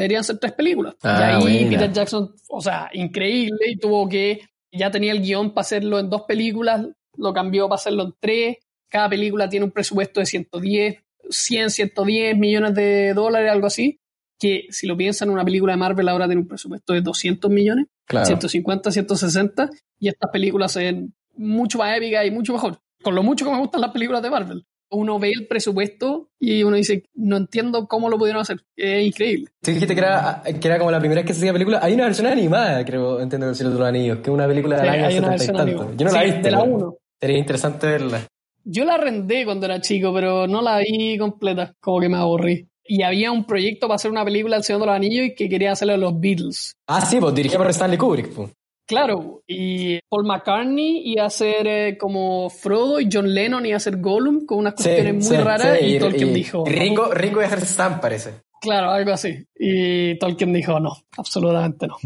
[0.00, 0.94] deberían ser tres películas.
[1.02, 1.70] Ah, y ahí buena.
[1.70, 4.40] Peter Jackson, o sea, increíble y tuvo que,
[4.72, 8.56] ya tenía el guion para hacerlo en dos películas, lo cambió para hacerlo en tres,
[8.88, 10.96] cada película tiene un presupuesto de 110,
[11.30, 14.00] 100, 110 millones de dólares, algo así,
[14.38, 17.86] que si lo piensan, una película de Marvel ahora tiene un presupuesto de 200 millones,
[18.06, 18.24] Claro.
[18.24, 22.80] 150, 160, y estas películas se ven mucho más épicas y mucho mejor.
[23.02, 24.66] Con lo mucho que me gustan las películas de Marvel.
[24.90, 28.58] Uno ve el presupuesto y uno dice, no entiendo cómo lo pudieron hacer.
[28.76, 29.48] Es increíble.
[29.62, 31.80] Tú dijiste que era, que era como la primera vez que se hacía película.
[31.82, 34.76] Hay una versión animada, creo, entiendo del Cielo de los Anillos, que es una película
[34.76, 35.92] del Sí, año hay una 70 y tanto.
[35.96, 36.42] Yo no la Sí, he visto.
[36.42, 36.94] de la pero uno.
[37.20, 38.20] Sería interesante verla.
[38.64, 41.74] Yo la arrendé cuando era chico, pero no la vi completa.
[41.80, 42.66] Como que me aburrí.
[42.90, 45.46] y había un proyecto para hacer una película del Señor de los Anillos y que
[45.50, 46.72] quería hacerlo a los Beatles.
[46.86, 48.32] Ah, sí, pues dirigido por Stanley Kubrick.
[48.32, 48.50] Pues.
[48.88, 53.80] Claro, y Paul McCartney iba a ser eh, como Frodo y John Lennon iba a
[53.80, 56.64] ser Gollum con unas cuestiones muy raras y, Tolkien dijo...
[56.64, 58.40] Ringo, Ringo iba a ser Sam, parece.
[58.62, 59.44] Claro, algo así.
[59.54, 61.98] Y Tolkien dijo no, absolutamente no.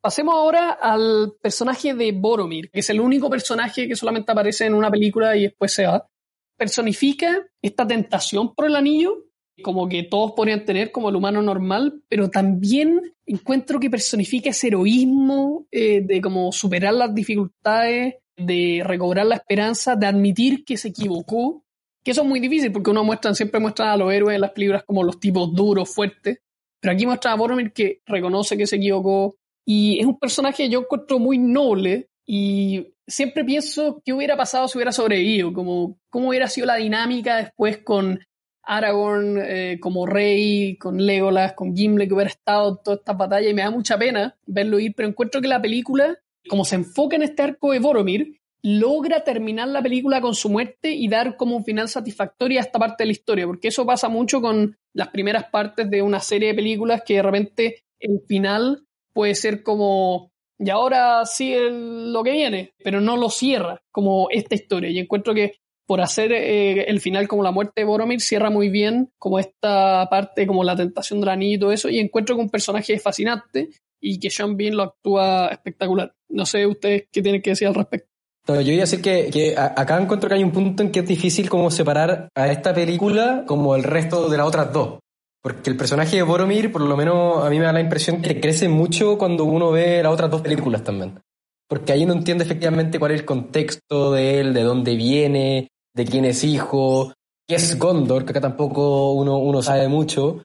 [0.00, 4.72] Pasemos ahora al personaje de Boromir, que es el único personaje que solamente aparece en
[4.72, 6.08] una película y después se va.
[6.56, 9.25] Personifica esta tentación por el anillo
[9.62, 14.68] como que todos podrían tener como el humano normal, pero también encuentro que personifica ese
[14.68, 20.88] heroísmo eh, de como superar las dificultades, de recobrar la esperanza, de admitir que se
[20.88, 21.64] equivocó,
[22.04, 24.84] que eso es muy difícil porque uno muestra, siempre a los héroes en las películas
[24.84, 26.38] como los tipos duros, fuertes,
[26.80, 30.68] pero aquí muestra a Boromir que reconoce que se equivocó y es un personaje que
[30.68, 36.28] yo encuentro muy noble y siempre pienso qué hubiera pasado si hubiera sobrevivido, como cómo
[36.28, 38.20] hubiera sido la dinámica después con
[38.66, 43.54] Aragorn eh, como rey, con Legolas, con Gimli, que hubiera estado toda esta batalla, y
[43.54, 47.22] me da mucha pena verlo ir, pero encuentro que la película, como se enfoca en
[47.22, 51.64] este arco de Boromir, logra terminar la película con su muerte y dar como un
[51.64, 55.44] final satisfactorio a esta parte de la historia, porque eso pasa mucho con las primeras
[55.44, 60.68] partes de una serie de películas que de repente el final puede ser como, y
[60.70, 64.90] ahora sigue lo que viene, pero no lo cierra como esta historia.
[64.90, 68.68] Y encuentro que por hacer eh, el final como la muerte de Boromir, cierra muy
[68.68, 72.42] bien como esta parte, como la tentación del anillo y todo eso, y encuentro que
[72.42, 73.70] un personaje fascinante
[74.00, 76.12] y que Sean Bean lo actúa espectacular.
[76.28, 78.08] No sé ustedes qué tienen que decir al respecto.
[78.48, 81.48] yo iba a decir que, acá encuentro que hay un punto en que es difícil
[81.48, 84.98] como separar a esta película como el resto de las otras dos.
[85.42, 88.40] Porque el personaje de Boromir, por lo menos a mí me da la impresión que
[88.40, 91.20] crece mucho cuando uno ve las otras dos películas también.
[91.68, 96.04] Porque ahí no entiende efectivamente cuál es el contexto de él, de dónde viene, de
[96.04, 97.12] quién es hijo,
[97.48, 100.42] qué es Gondor, que acá tampoco uno, uno sabe mucho.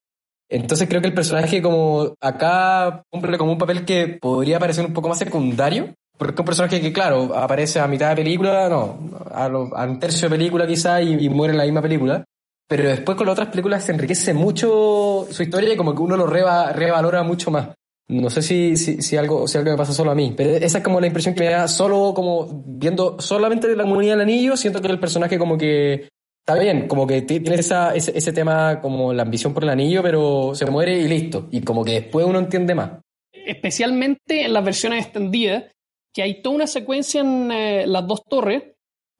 [0.49, 4.93] Entonces creo que el personaje como acá cumple como un papel que podría parecer un
[4.93, 8.97] poco más secundario, porque es un personaje que, claro, aparece a mitad de película, no,
[9.29, 12.23] a, un tercio de película quizá y, muere en la misma película,
[12.67, 16.15] pero después con las otras películas se enriquece mucho su historia y como que uno
[16.15, 17.69] lo revalora mucho más.
[18.11, 20.83] No sé si, si, algo, si algo me pasa solo a mí, pero esa es
[20.83, 24.81] como la impresión que me da solo como viendo solamente la comunidad del anillo, siento
[24.81, 26.09] que el personaje como que
[26.45, 30.53] está bien, como que tiene esa, ese, tema como la ambición por el anillo, pero
[30.55, 31.47] se muere y listo.
[31.51, 32.99] Y como que después uno entiende más.
[33.31, 35.71] Especialmente en las versiones extendidas,
[36.13, 38.63] que hay toda una secuencia en eh, las dos torres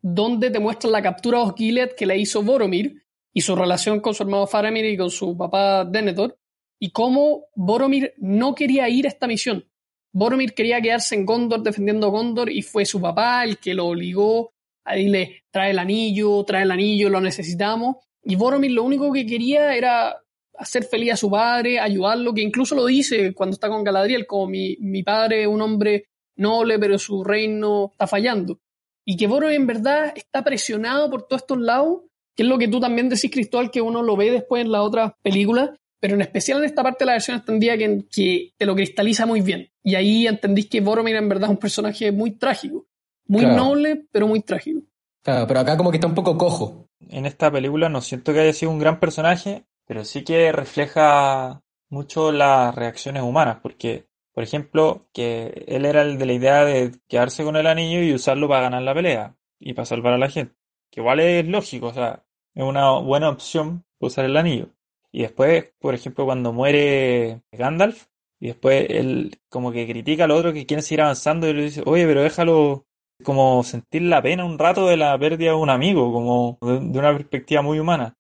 [0.02, 4.14] donde te muestran la captura de Osgiliath que le hizo Boromir y su relación con
[4.14, 6.36] su hermano Faramir y con su papá Denethor
[6.82, 9.64] y cómo Boromir no quería ir a esta misión.
[10.12, 14.52] Boromir quería quedarse en Gondor defendiendo Gondor y fue su papá el que lo obligó
[14.84, 17.98] a decirle, trae el anillo, trae el anillo, lo necesitamos.
[18.24, 20.18] Y Boromir lo único que quería era
[20.58, 24.48] hacer feliz a su padre, ayudarlo, que incluso lo dice cuando está con Galadriel, como
[24.48, 28.60] mi, mi padre es un hombre noble, pero su reino está fallando.
[29.06, 32.02] Y que Boromir en verdad está presionado por todos estos lados,
[32.36, 34.82] que es lo que tú también decís, Cristóbal, que uno lo ve después en la
[34.82, 38.66] otra película, pero en especial en esta parte de la versión extendida que, que te
[38.66, 39.72] lo cristaliza muy bien.
[39.84, 42.88] Y ahí entendís que Boromir en verdad es un personaje muy trágico.
[43.28, 44.82] Muy noble, pero muy trágico.
[45.24, 46.90] Claro, pero acá como que está un poco cojo.
[47.08, 51.62] En esta película no siento que haya sido un gran personaje, pero sí que refleja
[51.88, 56.92] mucho las reacciones humanas, porque, por ejemplo, que él era el de la idea de
[57.08, 60.30] quedarse con el anillo y usarlo para ganar la pelea y para salvar a la
[60.30, 60.56] gente.
[60.90, 64.70] Que igual es lógico, o sea, es una buena opción usar el anillo.
[65.12, 68.08] Y después, por ejemplo, cuando muere Gandalf,
[68.40, 71.84] y después él como que critica al otro que quiere seguir avanzando y le dice,
[71.86, 72.88] oye, pero déjalo
[73.24, 77.14] como sentir la pena un rato de la pérdida de un amigo, como de, una
[77.14, 78.18] perspectiva muy humana.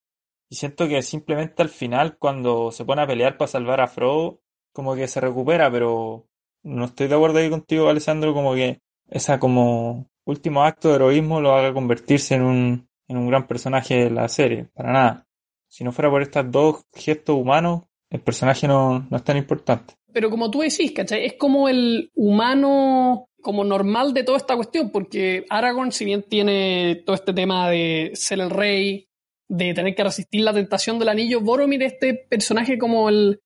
[0.50, 4.42] Y siento que simplemente al final, cuando se pone a pelear para salvar a Frodo,
[4.74, 6.28] como que se recupera, pero
[6.64, 11.42] no estoy de acuerdo ahí contigo, Alessandro, como que esa como último acto de heroísmo
[11.42, 15.28] lo haga convertirse en un, en un gran personaje de la serie, para nada
[15.72, 19.94] si no fuera por estos dos gestos humanos, el personaje no, es tan importante.
[20.12, 21.26] Pero como tú decís, ¿cachai?
[21.26, 27.02] Es como el humano como normal de toda esta cuestión, porque Aragorn, si bien tiene
[27.06, 29.08] todo este tema de ser el rey,
[29.48, 33.42] de tener que resistir la tentación del anillo, Boromir este personaje como el,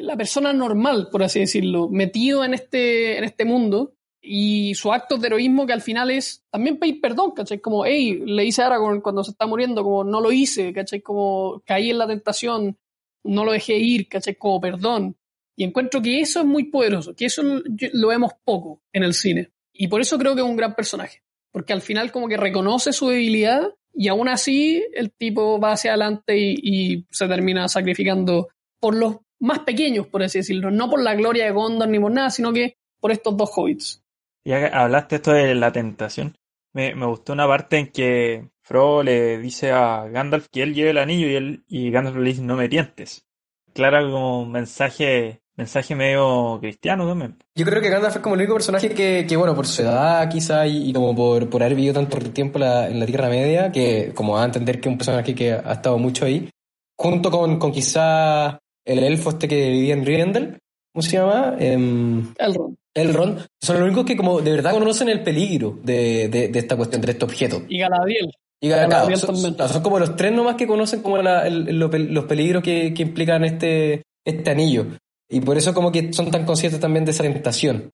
[0.00, 3.95] la persona normal, por así decirlo, metido en este, en este mundo,
[4.26, 7.60] y su acto de heroísmo que al final es también pedir perdón, ¿cachai?
[7.60, 11.00] Como, hey, le hice a Aragorn cuando se está muriendo, como no lo hice, ¿cachai?
[11.00, 12.76] Como caí en la tentación,
[13.22, 14.34] no lo dejé ir, ¿cachai?
[14.34, 15.16] Como perdón.
[15.56, 19.50] Y encuentro que eso es muy poderoso, que eso lo vemos poco en el cine.
[19.72, 22.92] Y por eso creo que es un gran personaje, porque al final como que reconoce
[22.92, 23.62] su debilidad
[23.94, 28.48] y aún así el tipo va hacia adelante y, y se termina sacrificando
[28.80, 32.12] por los más pequeños, por así decirlo, no por la gloria de Gondor ni por
[32.12, 34.02] nada, sino que por estos dos hobbits.
[34.46, 36.36] Ya hablaste esto de la tentación,
[36.72, 40.90] me, me gustó una parte en que Frodo le dice a Gandalf que él lleve
[40.90, 43.26] el anillo y él y Gandalf le dice no me tientes.
[43.74, 47.36] Clara como mensaje, mensaje medio cristiano también.
[47.56, 50.30] Yo creo que Gandalf es como el único personaje que, que bueno, por su edad
[50.30, 54.38] quizá y, como por, por haber vivido tanto tiempo en la Tierra Media, que como
[54.38, 56.48] a entender que es un personaje que ha estado mucho ahí,
[56.96, 60.58] junto con, con quizá el elfo este que vivía en Rivendell,
[60.96, 61.56] ¿cómo se llama?
[61.58, 62.74] Em, Elrond.
[62.94, 66.74] Elrond, son los únicos que como de verdad conocen el peligro de, de, de esta
[66.76, 67.62] cuestión, de este objeto.
[67.68, 68.32] Y Galadriel.
[68.62, 69.56] Y claro, Galadriel son, también.
[69.58, 72.62] son- son como los tres nomás que conocen como la- el- lo pel- los peligros
[72.62, 74.86] que, que implican este, este anillo.
[75.28, 77.90] Y por eso como que son tan conscientes también de esa tentación.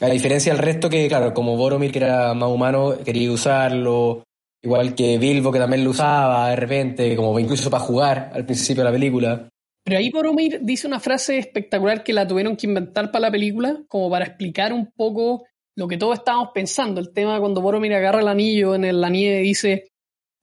[0.00, 4.24] A diferencia del resto que, claro, como Boromir, que era más humano, quería usarlo.
[4.62, 8.82] Igual que Bilbo, que también lo usaba de repente, como incluso para jugar al principio
[8.82, 9.48] de la película.
[9.84, 13.82] Pero ahí Boromir dice una frase espectacular que la tuvieron que inventar para la película,
[13.88, 15.44] como para explicar un poco
[15.76, 17.00] lo que todos estábamos pensando.
[17.00, 19.88] El tema cuando Boromir agarra el anillo en el- la nieve y dice,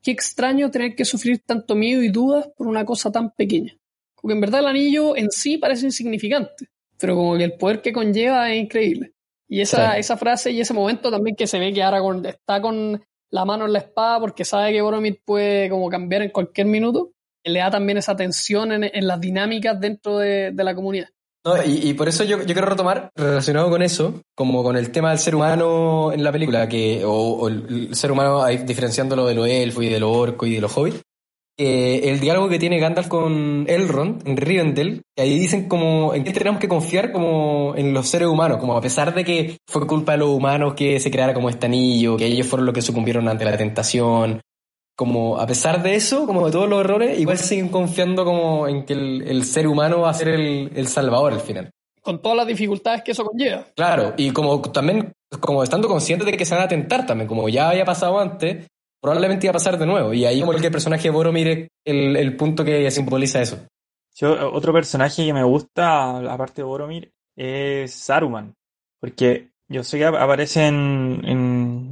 [0.01, 3.77] qué extraño tener que sufrir tanto miedo y dudas por una cosa tan pequeña.
[4.19, 7.93] Porque en verdad el anillo en sí parece insignificante, pero como que el poder que
[7.93, 9.11] conlleva es increíble.
[9.47, 9.99] Y esa, Sí.
[9.99, 13.65] esa frase y ese momento también que se ve que Aragorn está con la mano
[13.65, 17.11] en la espada porque sabe que Boromir puede como cambiar en cualquier minuto,
[17.47, 21.07] le da también esa tensión en, las dinámicas dentro de, la comunidad.
[21.45, 25.19] No, y, por eso yo, quiero retomar, relacionado con eso, como con el tema del
[25.19, 29.89] ser humano en la película, que, o, el ser humano diferenciándolo de los elfos y
[29.89, 31.01] de los orcos y de los hobbits,
[31.57, 36.23] que el diálogo que tiene Gandalf con Elrond en Rivendell, que ahí dicen como en
[36.23, 39.87] qué tenemos que confiar como en los seres humanos, como a pesar de que fue
[39.87, 42.83] culpa de los humanos que se creara como este anillo, que ellos fueron los que
[42.83, 44.39] sucumbieron ante la tentación,
[44.97, 48.83] como a pesar de eso, como de todos los errores, igual siguen confiando como en
[48.83, 51.69] que el, el ser humano va a ser el, el salvador al final.
[52.01, 53.65] Con todas las dificultades que eso conlleva.
[53.75, 57.47] Claro, y como también, como estando conscientes de que se van a tentar también, como
[57.47, 58.65] ya había pasado antes,
[58.99, 60.13] probablemente iba a pasar de nuevo.
[60.13, 63.41] Y ahí como el que el personaje de Boromir es el, el punto que simboliza
[63.41, 63.59] eso.
[64.15, 68.53] Yo, otro personaje que me gusta, aparte de Boromir, es Saruman.
[68.99, 71.37] Porque yo sé que ap- aparece en, en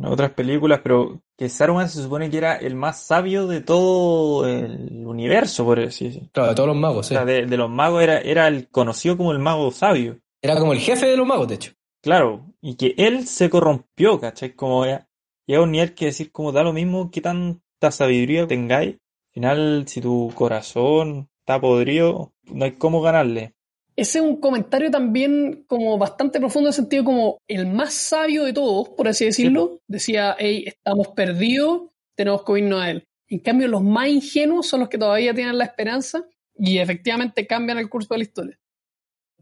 [0.07, 5.05] otras películas, pero que Saruman se supone que era el más sabio de todo el
[5.05, 6.29] universo, por así decirlo.
[6.31, 7.15] Claro, de todos los magos, O sí.
[7.15, 10.19] sea, de, de los magos era, era el conocido como el mago sabio.
[10.41, 11.71] Era como el jefe de los magos, de hecho.
[12.01, 14.53] Claro, y que él se corrompió, ¿cachai?
[14.53, 15.07] Como ya,
[15.47, 18.95] llega a un nivel que decir como da lo mismo que tanta sabiduría tengáis.
[18.95, 23.54] Al final, si tu corazón está podrido, no hay cómo ganarle.
[23.97, 28.43] Ese es un comentario también como bastante profundo en el sentido como el más sabio
[28.43, 33.07] de todos, por así decirlo, decía, hey, estamos perdidos, tenemos que irnos a él.
[33.27, 36.25] En cambio, los más ingenuos son los que todavía tienen la esperanza
[36.57, 38.59] y efectivamente cambian el curso de la historia.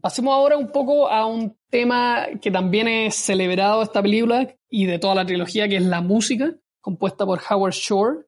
[0.00, 4.86] Pasemos ahora un poco a un tema que también es celebrado de esta película y
[4.86, 8.26] de toda la trilogía, que es la música, compuesta por Howard Shore,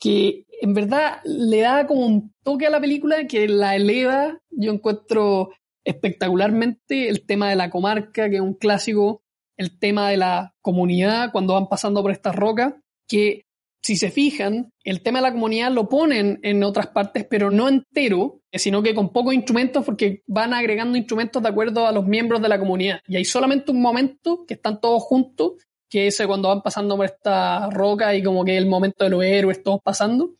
[0.00, 4.72] que en verdad le da como un toque a la película que la eleva, yo
[4.72, 5.50] encuentro
[5.84, 9.24] espectacularmente el tema de la comarca, que es un clásico,
[9.56, 12.74] el tema de la comunidad cuando van pasando por estas rocas,
[13.08, 13.44] que
[13.82, 17.68] si se fijan, el tema de la comunidad lo ponen en otras partes, pero no
[17.68, 22.40] entero, sino que con pocos instrumentos, porque van agregando instrumentos de acuerdo a los miembros
[22.40, 23.00] de la comunidad.
[23.08, 25.54] Y hay solamente un momento que están todos juntos,
[25.90, 29.24] que es cuando van pasando por esta roca y como que el momento de los
[29.24, 30.36] héroes todos pasando.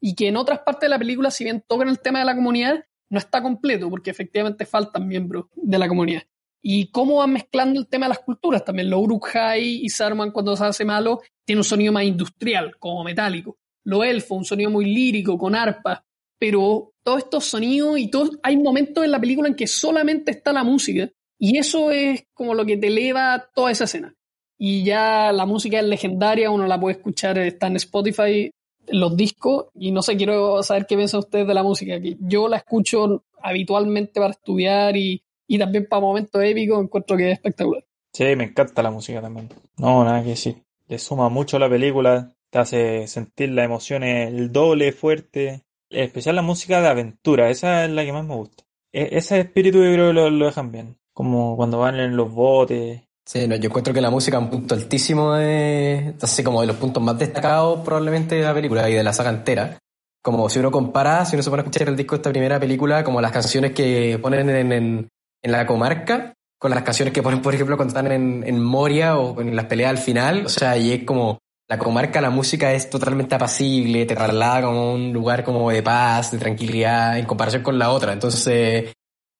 [0.00, 2.34] Y que en otras partes de la película, si bien tocan el tema de la
[2.34, 6.22] comunidad, no está completo, porque efectivamente faltan miembros de la comunidad.
[6.62, 8.90] Y cómo van mezclando el tema de las culturas también.
[8.90, 13.58] Los Uruk-hai y Saruman cuando se hace malo tiene un sonido más industrial, como metálico.
[13.84, 16.04] Los elfos, un sonido muy lírico, con arpa.
[16.38, 20.52] Pero todos estos sonidos y todos, hay momentos en la película en que solamente está
[20.52, 21.08] la música.
[21.38, 24.14] Y eso es como lo que te eleva toda esa escena.
[24.58, 28.50] Y ya la música es legendaria, uno la puede escuchar, está en Spotify,
[28.90, 29.66] los discos.
[29.74, 32.00] Y no sé, quiero saber qué piensan ustedes de la música.
[32.00, 37.30] Que yo la escucho habitualmente para estudiar y, y también para momentos épicos, encuentro que
[37.30, 37.84] es espectacular.
[38.12, 39.48] Sí, me encanta la música también.
[39.76, 40.62] No, nada que decir.
[40.88, 45.64] Le suma mucho la película, te hace sentir las emociones el doble fuerte.
[45.90, 48.64] En especial la música de aventura, esa es la que más me gusta.
[48.92, 50.96] E- ese espíritu yo creo que lo, lo dejan bien.
[51.12, 53.02] Como cuando van en los botes.
[53.28, 56.66] Sí, no, yo encuentro que la música es un punto altísimo de, así como de
[56.66, 59.76] los puntos más destacados probablemente de la película y de la saga entera.
[60.22, 62.58] Como si uno compara, si uno se pone a escuchar el disco de esta primera
[62.58, 65.08] película, como las canciones que ponen en, en,
[65.42, 69.18] en la comarca, con las canciones que ponen, por ejemplo, cuando están en, en Moria
[69.18, 71.36] o en las peleas al final, o sea, y es como
[71.68, 76.30] la comarca, la música es totalmente apacible, te traslada como un lugar como de paz,
[76.30, 78.14] de tranquilidad, en comparación con la otra.
[78.14, 78.94] Entonces,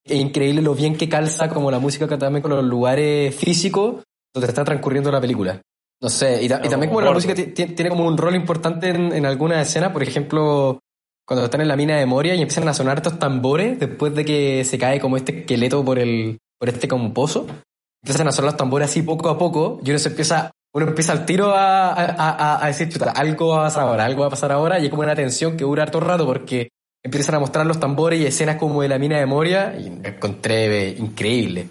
[0.09, 4.02] es increíble lo bien que calza como la música también con los lugares físicos
[4.34, 5.61] donde está transcurriendo la película.
[6.00, 9.61] No sé, y, también como la música tiene como un rol importante en, en alguna
[9.61, 10.78] escena, por ejemplo,
[11.26, 14.24] cuando están en la mina de Moria y empiezan a sonar estos tambores después de
[14.24, 17.46] que se cae como este esqueleto por el por este como pozo,
[18.02, 21.12] empiezan a sonar los tambores así poco a poco y uno se empieza uno empieza
[21.12, 24.30] al tiro a, a, a, decir, chuta, algo va a pasar ahora, algo va a
[24.30, 26.68] pasar ahora y es como una tensión que dura harto rato porque
[27.09, 30.09] empiezan a mostrar los tambores y escenas como de la mina de Moria y me
[30.09, 31.70] encontré increíble.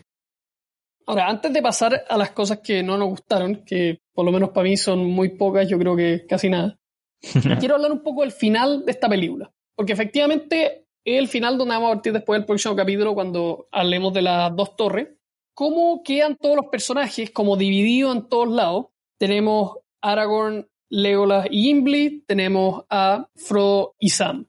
[1.05, 4.49] Ahora, antes de pasar a las cosas que no nos gustaron, que por lo menos
[4.49, 6.77] para mí son muy pocas, yo creo que casi nada,
[7.59, 9.51] quiero hablar un poco del final de esta película.
[9.75, 14.13] Porque efectivamente es el final donde vamos a partir después del próximo capítulo cuando hablemos
[14.13, 15.07] de las dos torres.
[15.53, 18.87] ¿Cómo quedan todos los personajes como divididos en todos lados?
[19.17, 24.47] Tenemos Aragorn, Legolas y Gimli, tenemos a Frodo y Sam.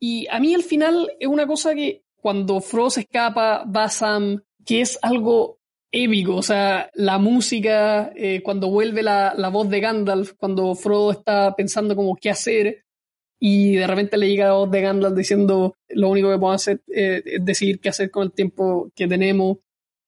[0.00, 4.42] Y a mí el final es una cosa que cuando Frodo se escapa, va Sam,
[4.64, 5.58] que es algo
[5.92, 11.12] épico, o sea, la música, eh, cuando vuelve la, la, voz de Gandalf, cuando Frodo
[11.12, 12.84] está pensando como qué hacer,
[13.38, 16.82] y de repente le llega la voz de Gandalf diciendo lo único que podemos hacer
[16.92, 19.58] eh, es decidir qué hacer con el tiempo que tenemos,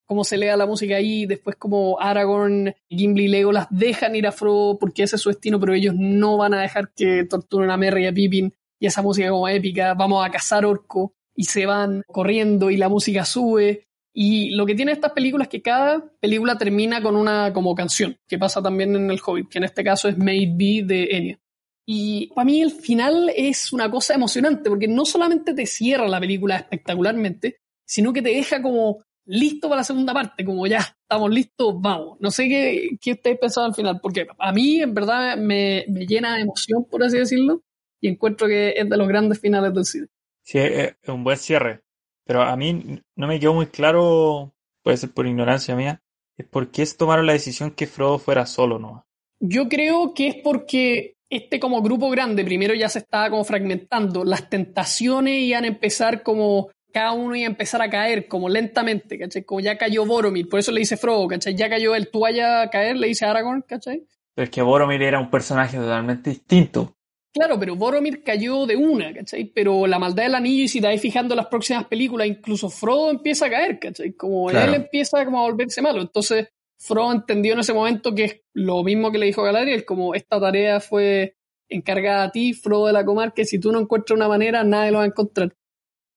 [0.06, 4.32] cómo se lea la música ahí, después como Aragorn, Gimli y Legolas dejan ir a
[4.32, 7.76] Frodo porque ese es su destino, pero ellos no van a dejar que torturen a
[7.76, 11.66] Merry y a Pippin, y esa música como épica, vamos a cazar orco, y se
[11.66, 16.04] van corriendo y la música sube, y lo que tiene estas películas es que cada
[16.20, 19.84] película termina con una como canción, que pasa también en El Hobbit, que en este
[19.84, 21.40] caso es Made Be de Enya.
[21.86, 26.18] Y para mí el final es una cosa emocionante, porque no solamente te cierra la
[26.18, 31.30] película espectacularmente, sino que te deja como listo para la segunda parte, como ya estamos
[31.30, 32.18] listos, vamos.
[32.20, 36.06] No sé qué, qué ustedes pensaban al final, porque a mí en verdad me, me,
[36.06, 37.62] llena de emoción, por así decirlo,
[38.00, 40.06] y encuentro que es de los grandes finales del cine.
[40.42, 41.82] Sí, es un buen cierre.
[42.24, 46.02] Pero a mí no me quedó muy claro, puede ser por ignorancia mía,
[46.36, 49.06] es por qué tomaron la decisión que Frodo fuera solo, ¿no?
[49.40, 54.24] Yo creo que es porque este como grupo grande primero ya se estaba como fragmentando,
[54.24, 59.18] las tentaciones iban a empezar como cada uno iba a empezar a caer como lentamente,
[59.18, 59.44] ¿cachai?
[59.44, 61.54] Como ya cayó Boromir, por eso le dice Frodo, ¿cachai?
[61.54, 64.04] Ya cayó él, tú vaya a caer, le dice Aragorn, ¿cachai?
[64.34, 66.97] Pero es que Boromir era un personaje totalmente distinto.
[67.32, 69.44] Claro, pero Boromir cayó de una, ¿cachai?
[69.44, 72.70] Pero la maldad del anillo, y si te vais fijando en las próximas películas, incluso
[72.70, 74.12] Frodo empieza a caer, ¿cachai?
[74.14, 76.00] Como él empieza como a volverse malo.
[76.00, 76.48] Entonces,
[76.78, 80.40] Frodo entendió en ese momento que es lo mismo que le dijo Galadriel, como esta
[80.40, 81.36] tarea fue
[81.68, 84.90] encargada a ti, Frodo de la comarca, y si tú no encuentras una manera, nadie
[84.90, 85.54] lo va a encontrar.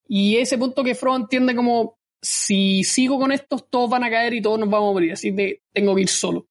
[0.07, 4.33] Y ese punto que Frodo entiende como, si sigo con estos, todos van a caer
[4.33, 6.47] y todos nos vamos a morir, así que tengo que ir solo.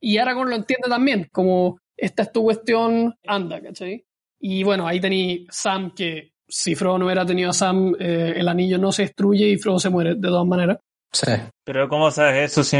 [0.00, 4.04] Y Aragorn lo entiende también, como esta es tu cuestión, anda, ¿cachai?
[4.40, 8.46] Y bueno, ahí tenéis Sam, que si Frodo no hubiera tenido a Sam, eh, el
[8.46, 10.78] anillo no se destruye y Frodo se muere de todas maneras.
[11.12, 11.32] Sí.
[11.64, 12.76] Pero ¿cómo sabes eso si...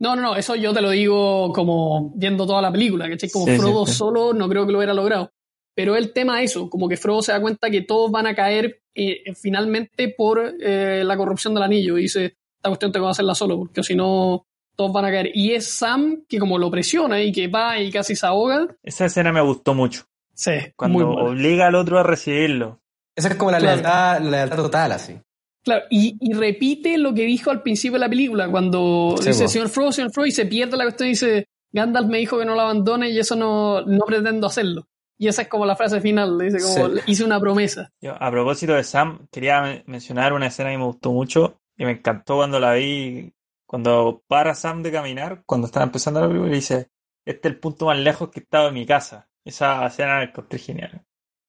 [0.00, 3.30] No, no, no, eso yo te lo digo como viendo toda la película, ¿cachai?
[3.30, 5.30] Como Frodo solo no creo que lo hubiera logrado.
[5.76, 8.34] Pero el tema es eso, como que Frodo se da cuenta que todos van a
[8.34, 11.96] caer eh, finalmente por eh, la corrupción del anillo.
[11.98, 12.24] Y dice,
[12.56, 14.46] esta cuestión tengo que hacerla solo, porque si no,
[14.76, 15.30] todos van a caer.
[15.34, 18.68] Y es Sam que como lo presiona y que va y casi se ahoga.
[18.82, 20.04] Esa escena me gustó mucho.
[20.34, 20.52] Sí.
[20.76, 22.80] Cuando obliga al otro a recibirlo.
[23.16, 25.20] Esa es como la, lealtad, la lealtad total, así.
[25.62, 29.70] Claro, y, y, repite lo que dijo al principio de la película, cuando dice, señor
[29.70, 32.54] Frodo, señor Frodo, y se pierde la cuestión y dice, Gandalf me dijo que no
[32.54, 34.86] lo abandone y eso no, no pretendo hacerlo.
[35.16, 37.90] Y esa es como la frase final, dice como, hice una promesa.
[38.00, 41.92] Yo, a propósito de Sam, quería mencionar una escena que me gustó mucho y me
[41.92, 43.32] encantó cuando la vi
[43.74, 46.90] cuando para Sam de caminar, cuando estaba empezando la película, dice,
[47.24, 49.28] este es el punto más lejos que he estado de mi casa.
[49.44, 51.02] Esa escena me encontré genial.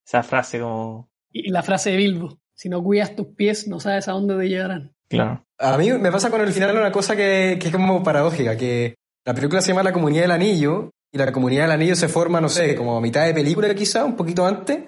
[0.03, 1.11] Esa frase como...
[1.29, 4.49] Y la frase de Bilbo, si no cuidas tus pies, no sabes a dónde te
[4.49, 4.95] llegarán.
[5.07, 5.45] Claro.
[5.59, 8.95] A mí me pasa con el final una cosa que, que es como paradójica, que
[9.23, 12.41] la película se llama La Comunidad del Anillo, y la Comunidad del Anillo se forma,
[12.41, 14.79] no sé, como a mitad de película quizá, un poquito antes,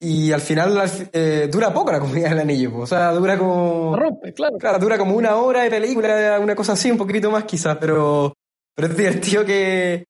[0.00, 0.80] y al final
[1.12, 3.96] eh, dura poco la comunidad del anillo, o sea, dura como...
[3.96, 4.56] Rompe, claro.
[4.58, 8.32] Claro, dura como una hora de película, una cosa así, un poquito más quizás, pero,
[8.74, 10.04] pero es divertido que,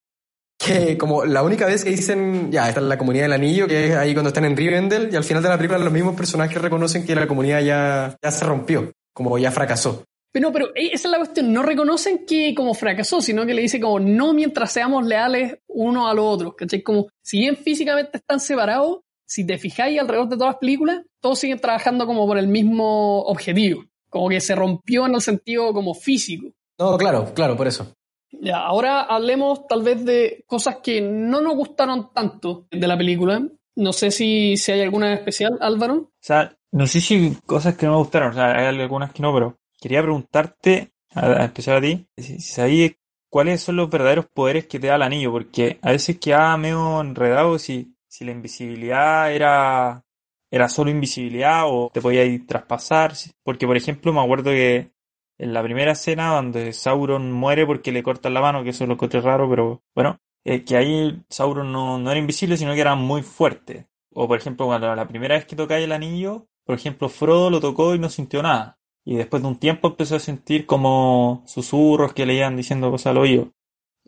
[0.59, 3.87] que como la única vez que dicen, ya, esta es la comunidad del anillo, que
[3.87, 6.61] es ahí cuando están en Rivendell, y al final de la película los mismos personajes
[6.61, 10.03] reconocen que la comunidad ya, ya se rompió, como ya fracasó.
[10.31, 13.63] Pero, pero eh, esa es la cuestión, no reconocen que como fracasó, sino que le
[13.63, 16.83] dice como no mientras seamos leales uno a los otros, ¿cachai?
[16.83, 18.99] Como si bien físicamente están separados,
[19.29, 23.21] si te fijáis alrededor de todas las películas, todos siguen trabajando como por el mismo
[23.21, 23.85] objetivo.
[24.09, 26.47] Como que se rompió en el sentido como físico.
[26.79, 27.93] No, claro, claro, por eso.
[28.31, 33.47] Ya, ahora hablemos tal vez de cosas que no nos gustaron tanto de la película.
[33.75, 35.93] No sé si, si hay alguna en especial, Álvaro.
[35.95, 39.21] O sea, no sé si cosas que no me gustaron, o sea, hay algunas que
[39.21, 42.93] no, pero quería preguntarte, a, a empezar a ti, si, si sabías
[43.29, 46.99] cuáles son los verdaderos poderes que te da el anillo, porque a veces queda medio
[46.99, 50.03] enredado si, si la invisibilidad era,
[50.51, 54.91] era solo invisibilidad o te podía ir traspasar, porque por ejemplo me acuerdo que
[55.37, 58.93] en la primera escena donde Sauron muere porque le cortan la mano, que eso lo
[58.93, 62.95] encontré raro, pero bueno, eh, que ahí Sauron no, no era invisible, sino que era
[62.95, 63.87] muy fuerte.
[64.11, 67.59] O por ejemplo, cuando la primera vez que tocáis el anillo, por ejemplo, Frodo lo
[67.61, 68.77] tocó y no sintió nada.
[69.05, 73.11] Y después de un tiempo empezó a sentir como susurros que le iban diciendo cosas
[73.11, 73.53] al oído.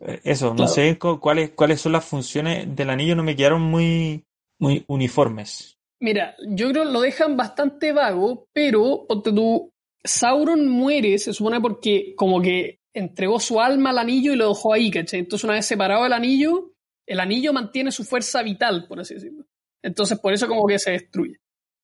[0.04, 0.72] Eh, Eso, no Claro.
[0.72, 4.24] sé cu- cuáles, cuáles son las funciones del anillo, no me quedaron muy,
[4.58, 5.78] muy uniformes.
[6.00, 9.70] Mira, yo creo que lo dejan bastante vago, pero ponte tú,
[10.04, 14.72] Sauron muere, se supone porque como que entregó su alma al anillo y lo dejó
[14.72, 15.20] ahí, ¿cachai?
[15.20, 16.72] Entonces una vez separado el anillo,
[17.06, 19.44] el anillo mantiene su fuerza vital, por así decirlo.
[19.80, 21.36] Entonces por eso como que se destruye.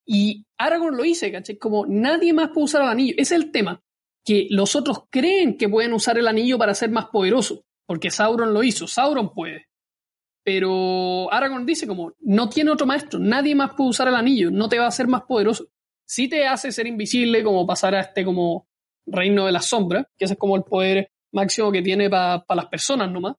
[0.04, 1.58] Y Aragorn lo hice, ¿cachai?
[1.58, 3.14] Como nadie más puede usar el anillo.
[3.16, 3.80] Ese es el tema.
[4.24, 7.60] Que los otros creen que pueden usar el anillo para ser más poderosos.
[7.88, 8.86] Porque Sauron lo hizo.
[8.86, 9.66] Sauron puede.
[10.44, 14.68] Pero Aragorn dice como, no tiene otro maestro, nadie más puede usar el anillo, no
[14.68, 15.68] te va a hacer más poderoso.
[16.06, 18.68] Sí te hace ser invisible, como pasar a este como
[19.06, 22.66] reino de las sombras, que ese es como el poder máximo que tiene para las
[22.66, 23.36] personas nomás.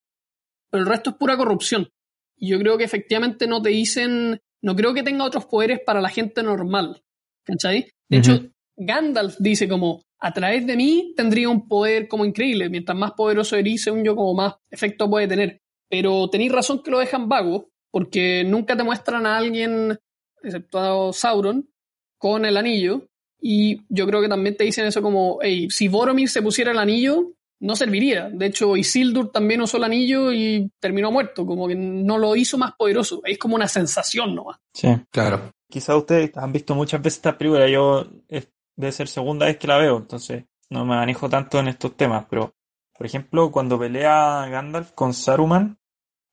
[0.70, 1.90] Pero el resto es pura corrupción.
[2.36, 6.02] Y yo creo que efectivamente no te dicen, no creo que tenga otros poderes para
[6.02, 7.04] la gente normal.
[7.44, 7.92] ¿Cachai?
[8.08, 8.40] De hecho,
[8.76, 12.70] Gandalf dice como, a través de mí tendría un poder como increíble.
[12.70, 15.62] Mientras más poderoso eres, según yo, como más efecto puede tener.
[15.90, 19.98] Pero tenéis razón que lo dejan vago, porque nunca te muestran a alguien,
[20.44, 21.70] excepto a Sauron,
[22.18, 23.08] con el anillo.
[23.42, 26.78] Y yo creo que también te dicen eso como, hey, si Boromir se pusiera el
[26.80, 28.30] anillo, no serviría.
[28.30, 32.58] De hecho, Isildur también usó el anillo y terminó muerto, como que no lo hizo
[32.58, 33.22] más poderoso.
[33.26, 34.58] Es como una sensación nomás.
[34.74, 34.90] Sí.
[35.12, 35.52] Claro.
[35.70, 38.50] Quizás ustedes han visto muchas veces esta película, yo es,
[38.80, 42.26] debe ser segunda vez que la veo, entonces no me manejo tanto en estos temas,
[42.30, 42.56] pero
[42.98, 45.78] por ejemplo, cuando pelea Gandalf con Saruman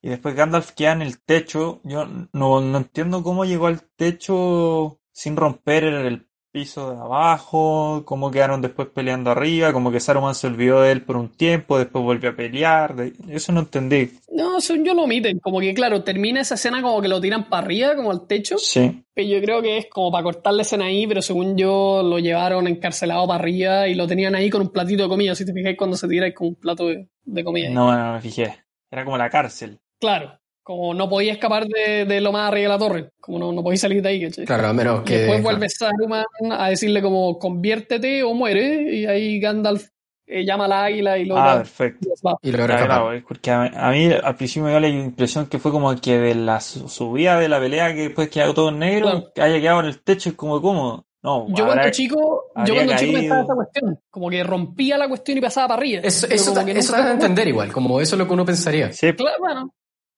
[0.01, 5.01] y después Gandalf queda en el techo, yo no, no entiendo cómo llegó al techo
[5.13, 10.47] sin romper el piso de abajo, cómo quedaron después peleando arriba, como que Saruman se
[10.47, 14.13] olvidó de él por un tiempo, después volvió a pelear, de- eso no entendí.
[14.33, 15.39] No, según yo lo omiten.
[15.39, 18.57] Como que, claro, termina esa escena como que lo tiran para arriba, como al techo.
[18.57, 22.03] Sí, Pero yo creo que es como para cortar la escena ahí, pero según yo
[22.03, 25.35] lo llevaron encarcelado para arriba y lo tenían ahí con un platito de comida.
[25.35, 27.69] Si te fijáis cuando se tira es con un plato de, de comida.
[27.69, 29.79] no, no me fijé, era como la cárcel.
[30.01, 33.11] Claro, como no podía escapar de, de lo más arriba de la torre.
[33.21, 34.45] Como no, no podía salir de ahí, ¿cachai?
[34.47, 35.19] Claro, a menos Y que.
[35.19, 39.87] después vuelve Saruman a decirle como conviértete o muere y ahí Gandalf
[40.27, 42.09] eh, llama al águila y lo Ah, perfecto.
[42.43, 45.61] Y logra claro, es porque a, a mí al principio me dio la impresión que
[45.61, 48.81] fue como que de la su- subida de la pelea que después quedó todo en
[48.81, 49.33] negro, Claro.
[49.37, 51.07] que haya quedado en el techo, es como cómodo.
[51.23, 53.21] No, Yo habrá- cuando chico, yo cuando chico caído.
[53.21, 56.01] pensaba esa cuestión, como que rompía la cuestión y pasaba para arriba.
[56.03, 58.93] Eso, eso, que eso da a entender igual, como eso es lo que uno pensaría.
[58.93, 59.75] Sí, Claro, bueno,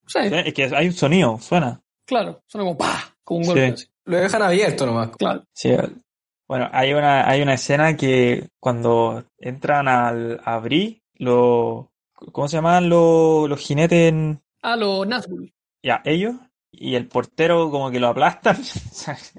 [0.09, 1.80] sí, es que hay un sonido, suena.
[2.06, 3.50] claro, suena como pa, como un Sí.
[3.50, 3.86] golpe así.
[4.06, 5.11] Lo dejan abierto nomás.
[5.16, 5.44] Claro.
[5.52, 5.70] Sí.
[6.48, 11.92] Bueno, hay una, hay una escena que cuando entran al a Bree, lo,
[12.32, 15.52] ¿cómo se llaman los, los jinetes en, Ah, los Nazgûl.
[15.82, 16.34] ya, ellos?
[16.72, 18.56] Y el portero como que lo aplastan.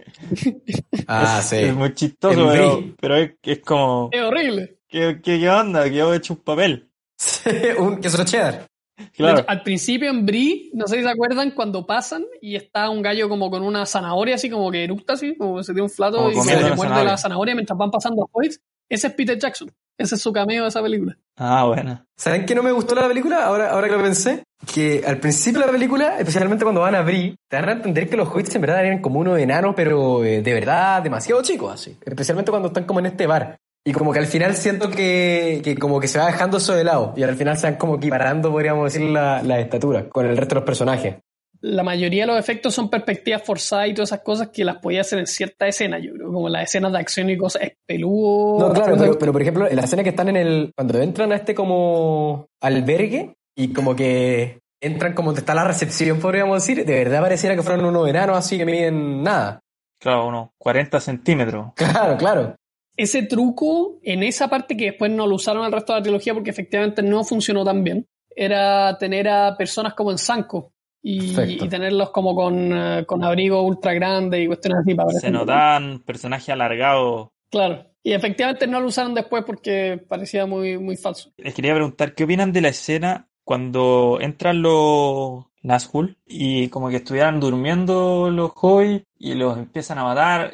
[1.07, 1.55] Ah, es, sí.
[1.57, 4.77] es muy chistoso, pero, pero es, es como, Es horrible.
[4.87, 5.83] ¿qué, qué, qué onda?
[5.89, 6.89] Que he hecho un papel.
[7.79, 8.67] un queso cheddar.
[9.15, 9.35] Claro.
[9.35, 12.89] De hecho, al principio en Brie, no sé si se acuerdan, cuando pasan y está
[12.89, 15.83] un gallo como con una zanahoria así, como que eructa así, como que se tiene
[15.83, 17.03] un flato Como y se le muerde zanahoria.
[17.11, 18.59] la zanahoria mientras van pasando los hobbits.
[18.87, 19.71] Ese es Peter Jackson.
[19.97, 21.17] Ese es su cameo de esa película.
[21.35, 22.05] Ah, bueno.
[22.15, 23.45] ¿Saben qué no me gustó la película?
[23.45, 24.43] Ahora, ahora que lo pensé,
[24.73, 28.09] que al principio de la película, especialmente cuando van a Brie, te dan a entender
[28.09, 31.73] que los hobbits en verdad eran como unos enanos, pero eh, de verdad demasiado chicos,
[31.73, 31.97] así.
[32.03, 33.57] Especialmente cuando están como en este bar.
[33.85, 36.83] Y como que al final siento que, que como que se va dejando eso de
[36.83, 37.13] lado.
[37.15, 40.55] Y al final se van como equiparando, podríamos decir, la, la estatura con el resto
[40.55, 41.15] de los personajes.
[41.61, 45.01] La mayoría de los efectos son perspectivas forzadas y todas esas cosas que las podía
[45.01, 48.59] hacer en cierta escena, yo creo, como las escenas de acción y cosas, es peludo.
[48.59, 50.71] No, claro, pero, pero por ejemplo, en la escena que están en el.
[50.73, 56.19] Cuando entran a este como albergue y como que entran como donde está la recepción,
[56.19, 59.59] podríamos decir, de verdad pareciera que fueron unos enanos así que miden nada.
[59.99, 61.71] Claro, unos 40 centímetros.
[61.75, 62.55] Claro, claro.
[62.99, 66.33] Ese truco en esa parte que después no lo usaron el resto de la trilogía
[66.33, 71.33] porque efectivamente no funcionó tan bien, era tener a personas como en Sanko y,
[71.69, 76.49] tenerlos como con, eh, con abrigo ultra grande y cuestiones así para Se notaban personajes
[76.49, 77.29] alargados.
[77.49, 77.85] Claro.
[78.03, 81.31] Y efectivamente no lo usaron después porque parecía muy, muy falso.
[81.37, 86.97] Les quería preguntar, ¿qué opinan de la escena cuando entran los Nazgûl y como que
[86.97, 90.53] estuvieran durmiendo los hobbits y los empiezan a matar?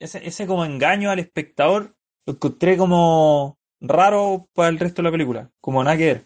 [0.00, 1.94] Ese, ese como engaño al espectador
[2.26, 6.24] lo encontré como raro para el resto de la película, como nada que ver.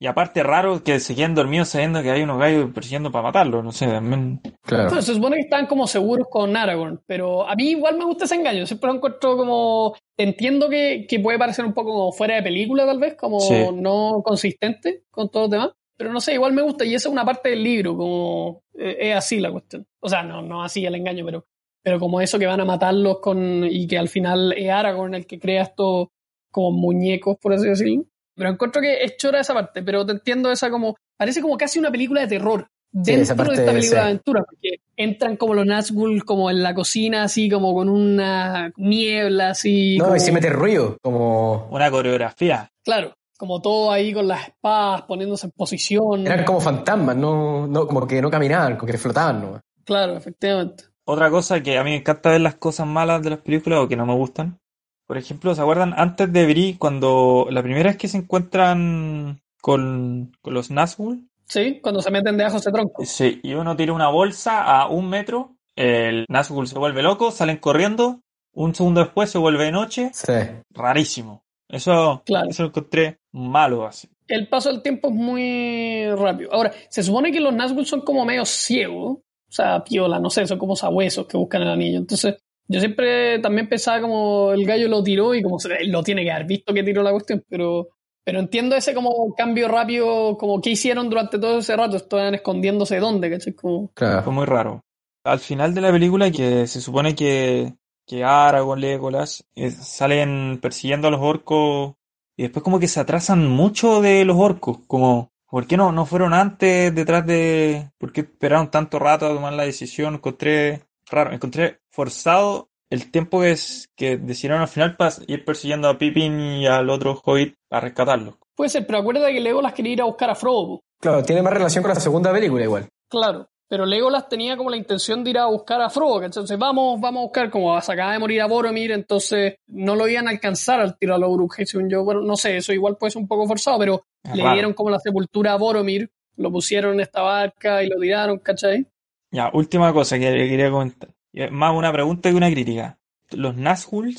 [0.00, 3.64] Y aparte raro que se queden dormidos sabiendo que hay unos gallos persiguiendo para matarlos,
[3.64, 4.40] no sé, también.
[4.62, 4.84] Claro.
[4.84, 8.24] Entonces, se supone que están como seguros con Aragorn, pero a mí igual me gusta
[8.24, 8.66] ese engaño.
[8.66, 9.94] Siempre lo encuentro como.
[10.18, 13.54] Entiendo que, que puede parecer un poco como fuera de película, tal vez, como Sí.
[13.74, 15.70] no consistente con todos los demás.
[15.96, 18.96] Pero no sé, igual me gusta y esa es una parte del libro, como eh,
[18.98, 19.86] es así la cuestión.
[20.00, 21.46] O sea, no, no así el engaño, pero,
[21.84, 25.26] pero como eso que van a matarlos con y que al final es Aragorn el
[25.26, 26.08] que crea estos
[26.50, 28.04] como muñecos, por así decirlo.
[28.34, 31.78] Pero encuentro que es chora esa parte, pero te entiendo esa como, parece como casi
[31.78, 33.94] una película de terror Sí, dentro esa parte de esta película sí.
[33.96, 38.72] de aventura, porque entran como los Nazgûl como en la cocina, así como con una
[38.76, 39.98] niebla, así.
[39.98, 41.68] No, como- y sí mete ruido, como...
[41.70, 42.68] Una coreografía.
[42.84, 46.24] Claro, como todo ahí con las espadas, poniéndose en posición.
[46.26, 49.60] Eran como fantasmas, no, no, como que no caminaban, como que flotaban, ¿no?
[49.84, 50.84] Claro, efectivamente.
[51.06, 53.88] Otra cosa que a mí me encanta ver las cosas malas de las películas o
[53.88, 54.58] que no me gustan.
[55.06, 60.32] Por ejemplo, ¿se acuerdan antes de Bri cuando la primera vez que se encuentran con,
[60.40, 61.28] con los Nazgûl?
[61.46, 63.04] Sí, cuando se meten de ajos de tronco.
[63.04, 67.58] Sí, y uno tira una bolsa a un metro, el Nazgûl se vuelve loco, salen
[67.58, 68.20] corriendo,
[68.54, 70.32] un segundo después se vuelve de noche, Sí.
[70.70, 71.44] rarísimo.
[71.68, 72.48] Eso, Claro.
[72.48, 74.08] eso lo encontré malo así.
[74.26, 76.50] El paso del tiempo es muy rápido.
[76.54, 79.18] Ahora, se supone que los Nazgûl son como medio ciegos.
[79.54, 81.98] O sea, piola, no sé, son como sabuesos que buscan el anillo.
[81.98, 82.34] Entonces,
[82.66, 86.24] yo siempre también pensaba como el gallo lo tiró y como se, él lo tiene
[86.24, 87.90] que haber visto que tiró la cuestión, pero,
[88.24, 92.96] pero entiendo ese como cambio rápido, como que hicieron durante todo ese rato, estaban escondiéndose
[92.96, 93.52] de dónde, ¿cachai?
[93.52, 94.32] Como, Fue Claro.
[94.32, 94.80] muy raro.
[95.24, 97.74] Al final de la película, que se supone que,
[98.08, 101.94] que Aragorn, Legolas, eh, salen persiguiendo a los orcos
[102.36, 106.04] y después como que se atrasan mucho de los orcos, como, ¿por qué no, no
[106.04, 110.14] fueron antes detrás de, por qué esperaron tanto rato a tomar la decisión?
[110.14, 115.88] Encontré raro, encontré forzado el tiempo que, es, que decidieron al final para ir persiguiendo
[115.88, 118.34] a Pippin y al otro Hobbit para rescatarlos.
[118.56, 120.80] puede ser, pero acuérdate que Legolas quería ir a buscar a Frodo.
[121.00, 122.88] Claro, tiene más relación con la segunda película igual.
[123.08, 126.26] Claro, pero Legolas tenía como la intención de ir a buscar a Frodo, ¿cachai?
[126.26, 130.06] Entonces vamos, vamos a buscar, como se acaba de morir a Boromir, entonces no lo
[130.08, 132.96] iban a alcanzar al tiro a los Uruk-hai, según yo, bueno, no sé, eso igual
[132.96, 134.54] puede ser un poco forzado, pero Es le raro.
[134.54, 138.86] dieron como la sepultura a Boromir, lo pusieron en esta barca y lo tiraron, ¿cachai?
[139.30, 141.10] Ya, última cosa que que quería comentar.
[141.32, 142.98] Es Más una pregunta que una crítica.
[143.30, 144.14] Los Nazgûl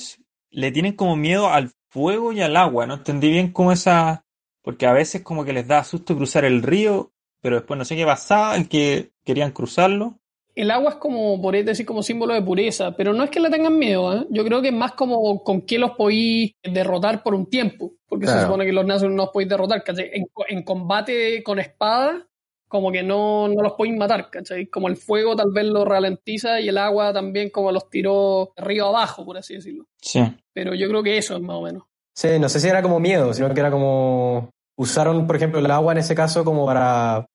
[0.50, 2.86] le tienen como miedo al fuego y al agua.
[2.86, 4.26] No entendí bien cómo esa...
[4.62, 7.14] Porque a veces como que les da susto cruzar el río,
[7.46, 10.18] pero después no sé qué pasaba, en que querían cruzarlo.
[10.56, 13.52] El agua es como, por decir, como símbolo de pureza, pero no es que le
[13.52, 14.26] tengan miedo, ¿eh?
[14.32, 18.26] Yo creo que es más como con qué los podéis derrotar por un tiempo, porque
[18.26, 20.10] se supone que los Nazgûl no los podéis derrotar, ¿cachai?
[20.12, 22.26] En, en combate con espada,
[22.68, 24.66] como que no, no los podéis matar, ¿cachai?
[24.66, 28.88] Como el fuego tal vez lo ralentiza y el agua también como los tiró río
[28.88, 29.86] abajo, por así decirlo.
[30.02, 30.20] Sí.
[30.52, 31.84] Pero yo creo que eso es más o menos.
[32.16, 34.50] Sí, no sé si era como miedo, sino que era como...
[34.78, 37.26] Usaron, por ejemplo, el agua en ese caso como para,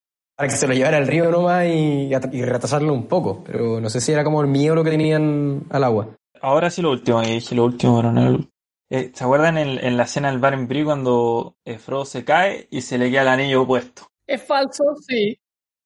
[0.41, 3.45] para que se lo llevara el río nomás y, y retrasarlo un poco.
[3.45, 6.09] Pero no sé si era como el miedo lo que tenían al agua.
[6.41, 8.49] Ahora sí lo último, que dije lo último, pero no el-
[8.88, 12.24] Eh, ¿Se acuerdan en, en la escena del bar en Brie cuando eh, Frodo se
[12.24, 14.09] cae y se le queda el anillo puesto?
[14.26, 15.38] Es falso, sí.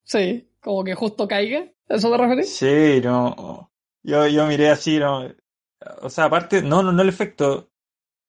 [0.05, 1.65] Sí, como que justo caiga.
[1.89, 2.55] ¿Eso te refieres?
[2.55, 3.71] Sí, no.
[4.05, 5.29] Yo, yo miré así, no.
[6.01, 7.71] O sea, aparte, no, no, no el efecto.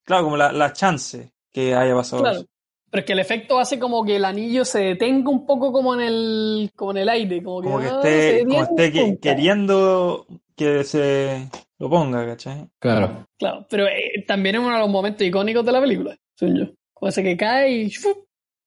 [0.04, 2.24] Claro, como la, la chance que haya pasado.
[2.24, 2.38] Claro.
[2.40, 2.48] eso.
[2.96, 5.94] Pero es que el efecto hace como que el anillo se detenga un poco como
[5.96, 8.92] en el, como en el aire, como que, Como que ah, se esté, como esté
[8.94, 10.26] que- queriendo
[10.56, 12.70] que se lo ponga, ¿cachai?
[12.80, 13.28] Claro.
[13.38, 16.66] Claro, pero eh, también es uno de los momentos icónicos de la película, según yo.
[16.94, 18.16] Como ese que cae y ¡fuf!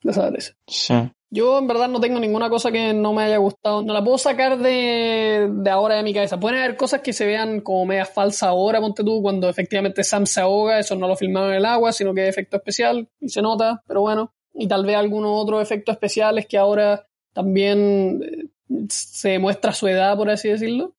[0.03, 0.53] desaparece.
[0.67, 0.93] Sí.
[1.31, 3.83] Yo en verdad no tengo ninguna cosa que no me haya gustado.
[3.83, 6.41] No la puedo sacar de, de ahora de mi cabeza.
[6.41, 10.25] Pueden haber cosas que se vean como media falsa ahora, ponte tú, cuando efectivamente Sam
[10.25, 13.29] se ahoga, eso no lo filmaron en el agua, sino que es efecto especial y
[13.29, 14.33] se nota, pero bueno.
[14.55, 20.17] Y tal vez algunos otros efectos especiales que ahora también eh, se demuestra su edad,
[20.17, 20.95] por así decirlo.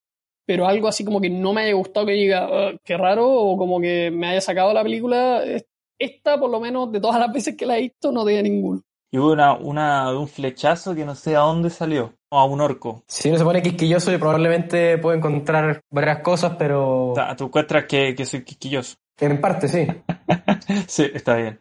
[0.45, 3.57] Pero algo así como que no me haya gustado que diga, "Ah, qué raro, o
[3.57, 5.43] como que me haya sacado la película.
[5.43, 5.65] es-
[5.99, 8.81] Esta, por lo menos, de todas las veces que la he visto, no tenía ninguno.
[9.11, 12.13] Y hubo una, una, un flechazo que no sé a dónde salió.
[12.29, 13.03] O a un orco.
[13.07, 17.85] Si uno se pone quisquilloso, probablemente puede encontrar varias cosas, pero O sea, tú encuentras
[17.85, 18.97] que, que soy quisquilloso.
[19.19, 19.87] en parte sí.
[20.87, 21.59] Sí, está bien.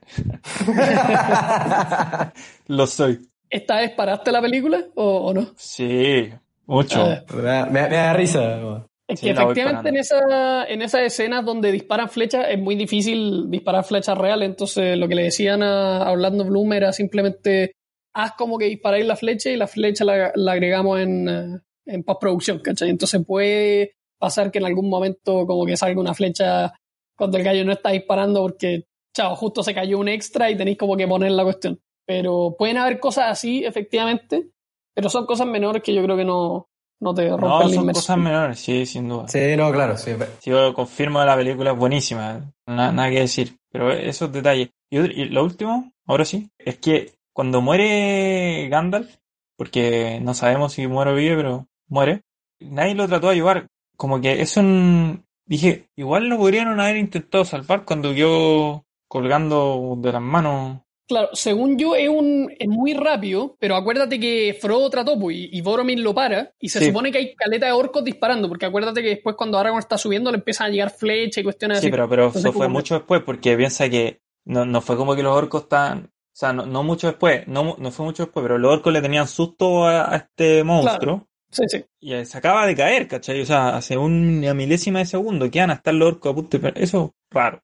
[2.66, 3.28] Lo soy.
[3.48, 5.46] ¿Esta vez paraste la película o, o no?
[5.56, 6.30] Sí,
[6.66, 7.00] mucho.
[7.02, 7.24] A ver.
[7.34, 8.84] me, da, me da- me da risa.
[9.08, 13.84] Es que efectivamente en, esa, en esas escenas donde disparan flechas es muy difícil disparar
[13.84, 14.50] flechas reales.
[14.50, 17.72] Entonces lo que le decían a, Orlando Bloom era simplemente
[18.14, 22.58] haz como que disparáis la flecha y la flecha la, agregamos en, eh, en postproducción,
[22.58, 22.90] ¿cachai?
[22.90, 26.74] Entonces puede pasar que en algún momento como que salga una flecha
[27.16, 28.84] cuando el gallo no está disparando porque,
[29.16, 31.80] chao, justo se cayó un extra y tenéis como que poner la cuestión.
[32.06, 34.50] Pero pueden haber cosas así, efectivamente,
[34.94, 36.68] pero son cosas menores que yo creo que no,
[37.00, 39.28] no te rompen no, son cosas menores, sí, sin duda.
[39.28, 40.12] Sí, no, claro, sí.
[40.42, 44.70] yo confirmo que la película es buenísima, nada que decir, pero esos detalles.
[44.90, 49.16] Y, lo último, ahora sí, es que cuando muere Gandalf,
[49.56, 52.22] porque no sabemos si muere o vive, pero muere,
[52.60, 53.66] nadie lo trató de ayudar.
[53.96, 55.24] Como que es un...
[55.46, 61.78] Dije, igual lo podrían haber intentado salvar cuando quedó colgando de las manos Claro, según
[61.78, 66.14] yo es un es muy rápido, pero acuérdate que Frodo trató pues, y, Boromir lo
[66.14, 69.58] para y se supone que hay caleta de orcos disparando, porque acuérdate que después cuando
[69.58, 71.86] Aragorn está subiendo le empiezan a llegar flechas y cuestiones así.
[71.86, 75.22] Sí, pero, pero eso fue mucho después, porque piensa que no, no fue como que
[75.22, 78.58] los orcos están, o sea, no, no mucho después, no, no fue mucho después, pero
[78.58, 81.26] los orcos le tenían susto a, este monstruo.
[81.50, 81.84] Sí, sí.
[82.00, 83.40] Y se acaba de caer, ¿cachai?
[83.40, 86.58] O sea, hace una milésima de segundo que van a estar los orcos a punto
[86.58, 86.72] de...
[86.76, 87.14] Eso,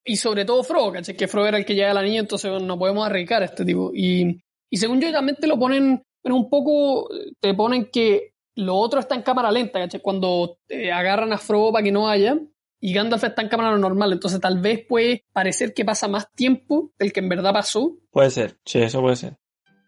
[0.04, 1.16] Y sobre todo Frodo, ¿cachai?
[1.16, 3.64] Que Frodo era el que llega a la niña, entonces no podemos arriesgar a este
[3.64, 3.90] tipo.
[3.94, 4.40] Y,
[4.70, 7.08] y según yo también te lo ponen, pero un poco
[7.40, 10.00] te ponen que lo otro está en cámara lenta, ¿cachai?
[10.00, 10.58] Cuando
[10.92, 12.38] agarran a Frodo para que no haya,
[12.80, 16.92] y Gandalf está en cámara normal, entonces tal vez puede parecer que pasa más tiempo
[16.98, 17.96] del que en verdad pasó.
[18.10, 19.38] Puede ser, sí, eso puede ser.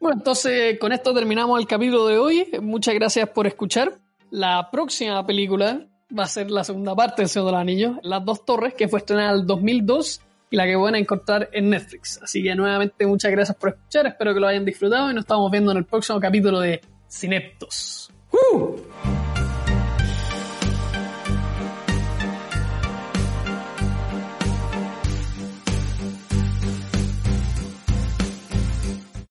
[0.01, 2.49] Bueno, entonces con esto terminamos el capítulo de hoy.
[2.63, 3.99] Muchas gracias por escuchar.
[4.31, 5.87] La próxima película
[6.17, 8.89] va a ser la segunda parte del Señor de los Anillos, Las Dos Torres, que
[8.89, 12.21] fue estrenada en el 2002 y la que van a encontrar en Netflix.
[12.23, 15.51] Así que nuevamente muchas gracias por escuchar, espero que lo hayan disfrutado y nos estamos
[15.51, 16.81] viendo en el próximo capítulo de
[17.11, 18.13] Cineptos.
[18.33, 18.77] ¡Uh!